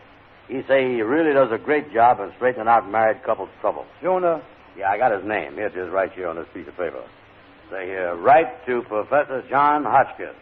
He 0.49 0.63
say 0.67 0.91
he 0.93 1.03
really 1.03 1.33
does 1.33 1.53
a 1.53 1.59
great 1.59 1.93
job 1.93 2.19
in 2.21 2.33
straightening 2.37 2.67
out 2.69 2.91
married 2.91 3.23
couples' 3.23 3.51
trouble. 3.61 3.87
Jonah? 4.03 4.43
Yeah, 4.77 4.91
I 4.91 4.99
got 4.99 5.13
his 5.13 5.25
name. 5.25 5.55
Here 5.55 5.67
it 5.67 5.77
is 5.77 5.91
right 5.91 6.13
here 6.13 6.29
on 6.29 6.37
this 6.37 6.49
piece 6.53 6.67
of 6.67 6.77
paper. 6.77 7.03
Say 7.71 7.87
here, 7.87 8.17
write 8.17 8.67
to 8.67 8.83
Professor 8.83 9.45
John 9.49 9.85
Hotchkiss. 9.85 10.35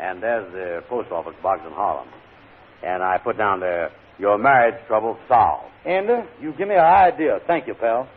And 0.00 0.22
there's 0.22 0.50
the 0.52 0.82
post 0.88 1.10
office 1.12 1.34
box 1.42 1.62
in 1.66 1.72
Harlem. 1.72 2.08
And 2.82 3.02
I 3.02 3.18
put 3.18 3.38
down 3.38 3.60
there, 3.60 3.90
your 4.18 4.38
marriage 4.38 4.74
trouble 4.86 5.18
solved. 5.28 5.70
Andy, 5.84 6.12
uh, 6.12 6.22
you 6.40 6.52
give 6.52 6.68
me 6.68 6.74
an 6.74 6.80
idea. 6.80 7.40
Thank 7.46 7.66
you, 7.66 7.74
pal. 7.74 8.08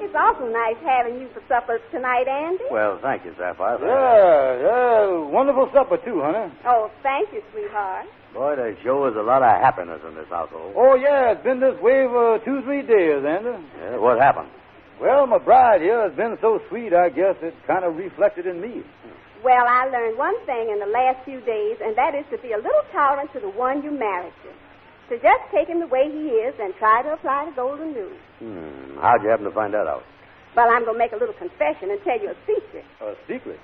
It's 0.00 0.14
awful 0.14 0.52
nice 0.52 0.76
having 0.84 1.20
you 1.20 1.28
for 1.34 1.42
supper 1.48 1.80
tonight, 1.90 2.28
Andy. 2.28 2.64
Well, 2.70 2.98
thank 3.02 3.24
you, 3.24 3.34
Sapphire. 3.36 3.78
Yeah, 3.82 4.62
yeah. 4.62 5.28
Wonderful 5.28 5.70
supper, 5.74 5.96
too, 5.98 6.22
honey. 6.22 6.52
Oh, 6.64 6.90
thank 7.02 7.32
you, 7.32 7.42
sweetheart. 7.52 8.06
Boy, 8.34 8.56
there 8.56 8.76
sure 8.82 9.08
is 9.08 9.14
a 9.16 9.22
lot 9.22 9.46
of 9.46 9.62
happiness 9.62 10.02
in 10.02 10.14
this 10.18 10.26
household. 10.28 10.74
Oh, 10.76 10.98
yeah, 10.98 11.30
it's 11.32 11.44
been 11.46 11.60
this 11.60 11.78
way 11.78 12.02
for 12.10 12.42
two, 12.44 12.62
three 12.66 12.82
days, 12.82 13.22
Andy. 13.22 13.54
Yeah, 13.78 13.96
what 14.02 14.18
happened? 14.18 14.50
Well, 15.00 15.26
my 15.26 15.38
bride 15.38 15.82
here 15.82 16.02
has 16.02 16.14
been 16.18 16.36
so 16.42 16.58
sweet, 16.68 16.92
I 16.92 17.10
guess 17.10 17.38
it 17.42 17.54
kind 17.66 17.84
of 17.84 17.94
reflected 17.94 18.46
in 18.46 18.60
me. 18.60 18.82
Well, 19.46 19.62
I 19.68 19.86
learned 19.86 20.18
one 20.18 20.34
thing 20.46 20.66
in 20.70 20.80
the 20.82 20.90
last 20.90 21.22
few 21.24 21.38
days, 21.46 21.78
and 21.78 21.94
that 21.94 22.14
is 22.18 22.26
to 22.34 22.38
be 22.42 22.50
a 22.52 22.58
little 22.58 22.82
tolerant 22.90 23.30
to 23.34 23.40
the 23.40 23.50
one 23.54 23.82
you 23.86 23.90
married 23.94 24.34
to. 24.42 24.50
To 25.14 25.22
just 25.22 25.42
take 25.54 25.68
him 25.68 25.78
the 25.78 25.86
way 25.86 26.10
he 26.10 26.34
is 26.42 26.54
and 26.58 26.74
try 26.74 27.02
to 27.02 27.12
apply 27.12 27.46
the 27.46 27.54
golden 27.54 27.94
rule. 27.94 28.16
Hmm, 28.40 28.98
how'd 28.98 29.22
you 29.22 29.30
happen 29.30 29.44
to 29.44 29.52
find 29.54 29.74
that 29.74 29.86
out? 29.86 30.02
Well, 30.56 30.66
I'm 30.70 30.82
going 30.82 30.94
to 30.94 30.98
make 30.98 31.12
a 31.12 31.20
little 31.20 31.36
confession 31.38 31.90
and 31.90 32.02
tell 32.02 32.18
you 32.18 32.30
a 32.30 32.38
secret. 32.46 32.84
A 33.02 33.14
secret? 33.28 33.60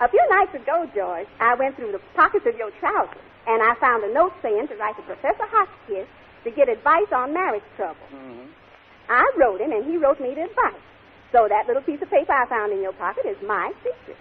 A 0.00 0.08
few 0.08 0.24
nights 0.30 0.54
ago, 0.54 0.88
George, 0.94 1.28
I 1.38 1.54
went 1.54 1.76
through 1.76 1.92
the 1.92 2.00
pockets 2.16 2.46
of 2.48 2.56
your 2.56 2.70
trousers, 2.80 3.20
and 3.46 3.62
I 3.62 3.74
found 3.80 4.04
a 4.04 4.12
note 4.12 4.32
saying 4.42 4.68
to 4.68 4.76
write 4.76 4.96
to 4.96 5.02
Professor 5.02 5.46
Hotchkiss 5.46 6.08
to 6.44 6.50
get 6.50 6.68
advice 6.68 7.10
on 7.12 7.32
marriage 7.32 7.64
trouble. 7.76 8.00
Mm-hmm. 8.12 8.48
I 9.08 9.24
wrote 9.36 9.60
him, 9.60 9.72
and 9.72 9.84
he 9.84 9.96
wrote 9.96 10.20
me 10.20 10.34
the 10.34 10.44
advice. 10.44 10.80
So 11.32 11.46
that 11.48 11.66
little 11.66 11.82
piece 11.82 12.02
of 12.02 12.10
paper 12.10 12.32
I 12.32 12.46
found 12.48 12.72
in 12.72 12.82
your 12.82 12.92
pocket 12.92 13.26
is 13.26 13.36
my 13.46 13.72
secret. 13.82 14.16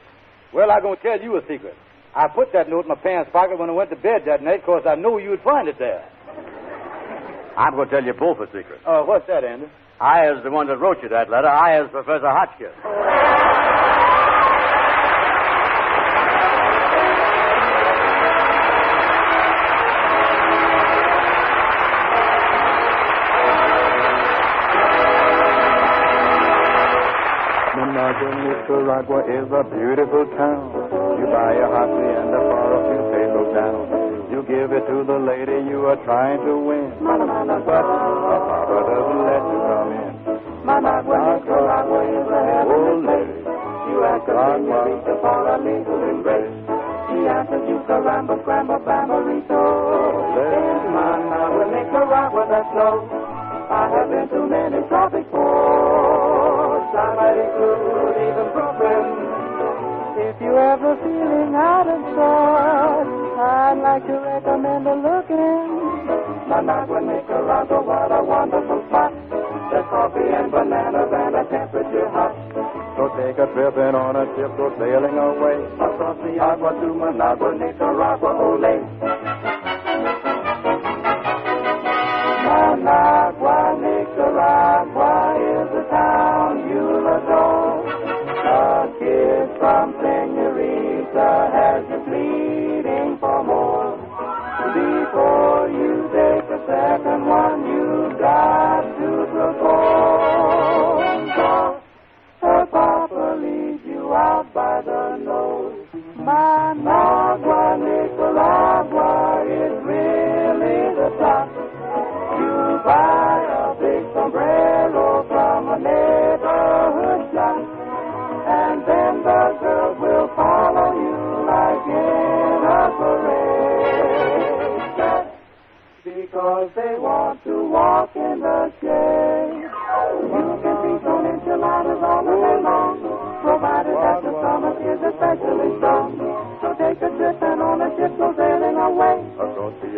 Well, 0.53 0.71
I'm 0.71 0.81
going 0.81 0.97
to 0.97 1.03
tell 1.03 1.21
you 1.21 1.37
a 1.37 1.41
secret. 1.47 1.75
I 2.15 2.27
put 2.27 2.51
that 2.53 2.69
note 2.69 2.85
in 2.85 2.89
my 2.89 2.95
pants 2.95 3.29
pocket 3.31 3.59
when 3.59 3.69
I 3.69 3.73
went 3.73 3.89
to 3.91 3.95
bed 3.95 4.23
that 4.25 4.41
night 4.41 4.61
because 4.61 4.83
I 4.85 4.95
knew 4.95 5.19
you'd 5.19 5.41
find 5.41 5.67
it 5.67 5.77
there. 5.77 6.01
I'm 7.57 7.75
going 7.75 7.89
to 7.89 7.93
tell 7.93 8.03
you 8.03 8.13
both 8.13 8.39
a 8.39 8.47
secret. 8.47 8.81
Uh, 8.85 9.03
what's 9.03 9.27
that, 9.27 9.43
Andy? 9.43 9.67
I 10.01 10.31
is 10.31 10.43
the 10.43 10.49
one 10.49 10.67
that 10.67 10.77
wrote 10.77 11.03
you 11.03 11.09
that 11.09 11.29
letter. 11.29 11.49
I 11.49 11.83
is 11.83 11.89
Professor 11.91 12.29
Hotchkiss. 12.29 12.73
Managua, 27.99 28.31
Nicaragua 28.31 29.19
is 29.27 29.47
a 29.51 29.63
beautiful 29.75 30.23
town. 30.39 30.71
You 31.19 31.25
buy 31.27 31.51
a 31.51 31.67
hacienda 31.67 32.39
for 32.47 32.67
a 32.71 32.79
few 32.87 33.01
pesos 33.11 33.49
down. 33.51 33.79
You 34.31 34.39
give 34.47 34.71
it 34.71 34.87
to 34.87 35.03
the 35.03 35.19
lady 35.19 35.67
you 35.67 35.83
are 35.83 35.99
trying 36.07 36.39
to 36.47 36.53
win. 36.63 36.95
But 37.03 37.19
her 37.19 37.59
papa 37.59 38.67
doesn't 38.87 39.21
let 39.27 39.43
you 39.51 39.59
come 39.67 39.91
in. 39.99 40.11
Managua, 40.63 41.17
Nicaragua 41.27 41.99
is 42.07 42.27
a 42.31 42.41
heavenly 42.47 42.95
place. 43.03 43.35
You 43.91 43.97
ask 44.07 44.31
a 44.31 44.35
senorita 44.47 45.13
for 45.19 45.39
a 45.43 45.55
legal 45.59 45.99
embrace. 45.99 46.55
She 47.11 47.19
answers 47.27 47.67
you 47.67 47.83
caramba, 47.83 48.39
scramba, 48.47 48.79
bambarito. 48.79 49.59
In 50.39 50.87
Managua, 50.95 51.65
Nicaragua, 51.67 52.43
that's 52.47 52.71
no. 52.79 53.11
I 53.67 53.91
have 53.91 54.07
been 54.07 54.27
to 54.31 54.47
many 54.47 54.87
tropic 54.87 55.29
ports. 55.35 56.28
I 56.99 57.15
might 57.15 57.39
even 57.39 58.47
Brooklyn. 58.51 59.05
If 60.19 60.35
you 60.43 60.51
ever 60.51 60.99
feeling 60.99 61.55
out 61.55 61.87
of 61.87 62.01
sorts, 62.11 63.39
I'd 63.39 63.79
like 63.79 64.03
to 64.03 64.15
recommend 64.19 64.83
a 64.83 64.95
look 64.99 65.29
in. 65.31 65.63
Managua, 66.51 66.99
Nicaragua, 66.99 67.79
what 67.87 68.11
a 68.11 68.19
wonderful 68.19 68.83
spot. 68.91 69.13
There's 69.31 69.87
coffee 69.87 70.27
and 70.27 70.51
bananas 70.51 71.07
and 71.07 71.35
a 71.39 71.43
temperature 71.47 72.09
hot. 72.11 72.35
So 72.99 73.07
take 73.15 73.37
a 73.39 73.47
trip 73.55 73.77
in 73.79 73.95
on 73.95 74.19
a 74.19 74.25
ship, 74.35 74.51
go 74.59 74.67
sailing 74.75 75.15
away. 75.15 75.55
Across 75.79 76.17
the 76.19 76.35
agua 76.35 76.75
to 76.83 76.87
Managua, 76.99 77.55
Nicaragua, 77.55 78.31
ole. 78.43 78.75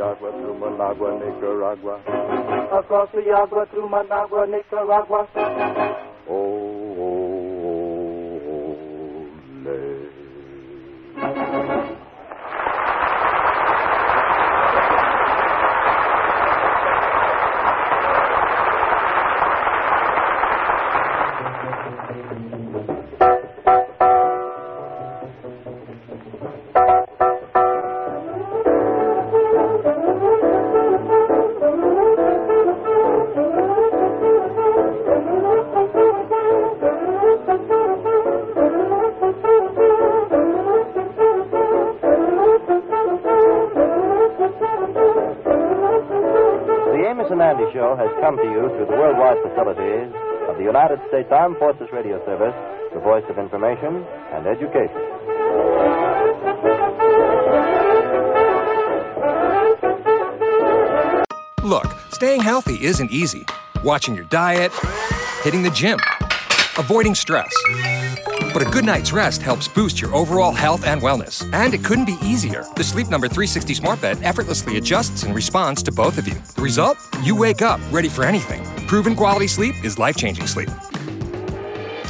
To 0.01 0.53
Managua, 0.57 1.13
Nicaragua. 1.13 2.01
Across 2.73 3.11
the 3.11 3.29
agua 3.37 3.67
through 3.67 3.87
Managua, 3.87 4.47
Nicaragua. 4.47 5.27
States 51.11 51.27
Armed 51.29 51.57
Forces 51.57 51.89
Radio 51.91 52.23
Service, 52.25 52.55
the 52.93 52.99
voice 53.01 53.25
of 53.29 53.37
information 53.37 54.05
and 54.31 54.47
education. 54.47 54.95
Look, 61.67 61.93
staying 62.13 62.39
healthy 62.39 62.81
isn't 62.81 63.11
easy. 63.11 63.45
Watching 63.83 64.15
your 64.15 64.23
diet, 64.23 64.71
hitting 65.43 65.63
the 65.63 65.69
gym, 65.71 65.99
avoiding 66.77 67.13
stress. 67.13 67.53
But 68.53 68.61
a 68.61 68.69
good 68.71 68.85
night's 68.85 69.11
rest 69.11 69.41
helps 69.41 69.67
boost 69.67 69.99
your 69.99 70.15
overall 70.15 70.53
health 70.53 70.85
and 70.85 71.01
wellness. 71.01 71.43
And 71.53 71.73
it 71.73 71.83
couldn't 71.83 72.05
be 72.05 72.15
easier. 72.23 72.63
The 72.77 72.85
Sleep 72.85 73.09
Number 73.09 73.27
360 73.27 73.73
Smart 73.73 73.99
Bed 73.99 74.23
effortlessly 74.23 74.77
adjusts 74.77 75.23
in 75.23 75.33
response 75.33 75.83
to 75.83 75.91
both 75.91 76.17
of 76.17 76.25
you. 76.25 76.35
The 76.55 76.61
result? 76.61 76.97
You 77.21 77.35
wake 77.35 77.61
up 77.61 77.81
ready 77.91 78.07
for 78.07 78.23
anything. 78.23 78.63
Proven 78.87 79.13
quality 79.13 79.47
sleep 79.47 79.75
is 79.83 79.99
life 79.99 80.15
changing 80.15 80.47
sleep. 80.47 80.69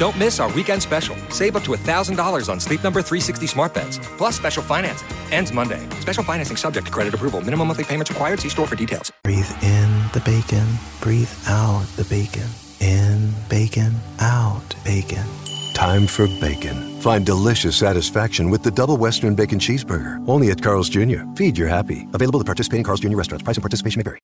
Don't 0.02 0.18
miss 0.18 0.40
our 0.40 0.52
weekend 0.52 0.82
special. 0.82 1.14
Save 1.28 1.54
up 1.54 1.62
to 1.62 1.70
$1,000 1.70 2.48
on 2.48 2.58
Sleep 2.58 2.82
Number 2.82 3.02
360 3.02 3.46
smart 3.46 3.72
beds, 3.72 4.00
plus 4.18 4.34
special 4.34 4.60
financing. 4.60 5.06
Ends 5.30 5.52
Monday. 5.52 5.80
Special 6.00 6.24
financing 6.24 6.56
subject 6.56 6.86
to 6.86 6.92
credit 6.92 7.14
approval. 7.14 7.40
Minimum 7.40 7.68
monthly 7.68 7.84
payments 7.84 8.10
required. 8.10 8.40
See 8.40 8.48
store 8.48 8.66
for 8.66 8.74
details. 8.74 9.12
Breathe 9.22 9.48
in 9.62 9.88
the 10.12 10.20
bacon. 10.24 10.66
Breathe 11.00 11.32
out 11.46 11.86
the 11.94 12.04
bacon. 12.06 12.48
In 12.80 13.32
bacon, 13.48 13.94
out 14.18 14.74
bacon. 14.84 15.24
Time 15.72 16.08
for 16.08 16.26
bacon. 16.40 17.00
Find 17.00 17.24
delicious 17.24 17.76
satisfaction 17.76 18.50
with 18.50 18.64
the 18.64 18.72
double 18.72 18.96
Western 18.96 19.36
Bacon 19.36 19.60
Cheeseburger. 19.60 20.20
Only 20.28 20.50
at 20.50 20.60
Carl's 20.60 20.88
Jr. 20.88 21.20
Feed 21.36 21.56
your 21.56 21.68
happy. 21.68 22.08
Available 22.12 22.40
at 22.40 22.46
participating 22.46 22.82
Carl's 22.82 22.98
Jr. 22.98 23.16
restaurants. 23.16 23.44
Price 23.44 23.56
and 23.56 23.62
participation 23.62 24.00
may 24.00 24.02
vary. 24.02 24.18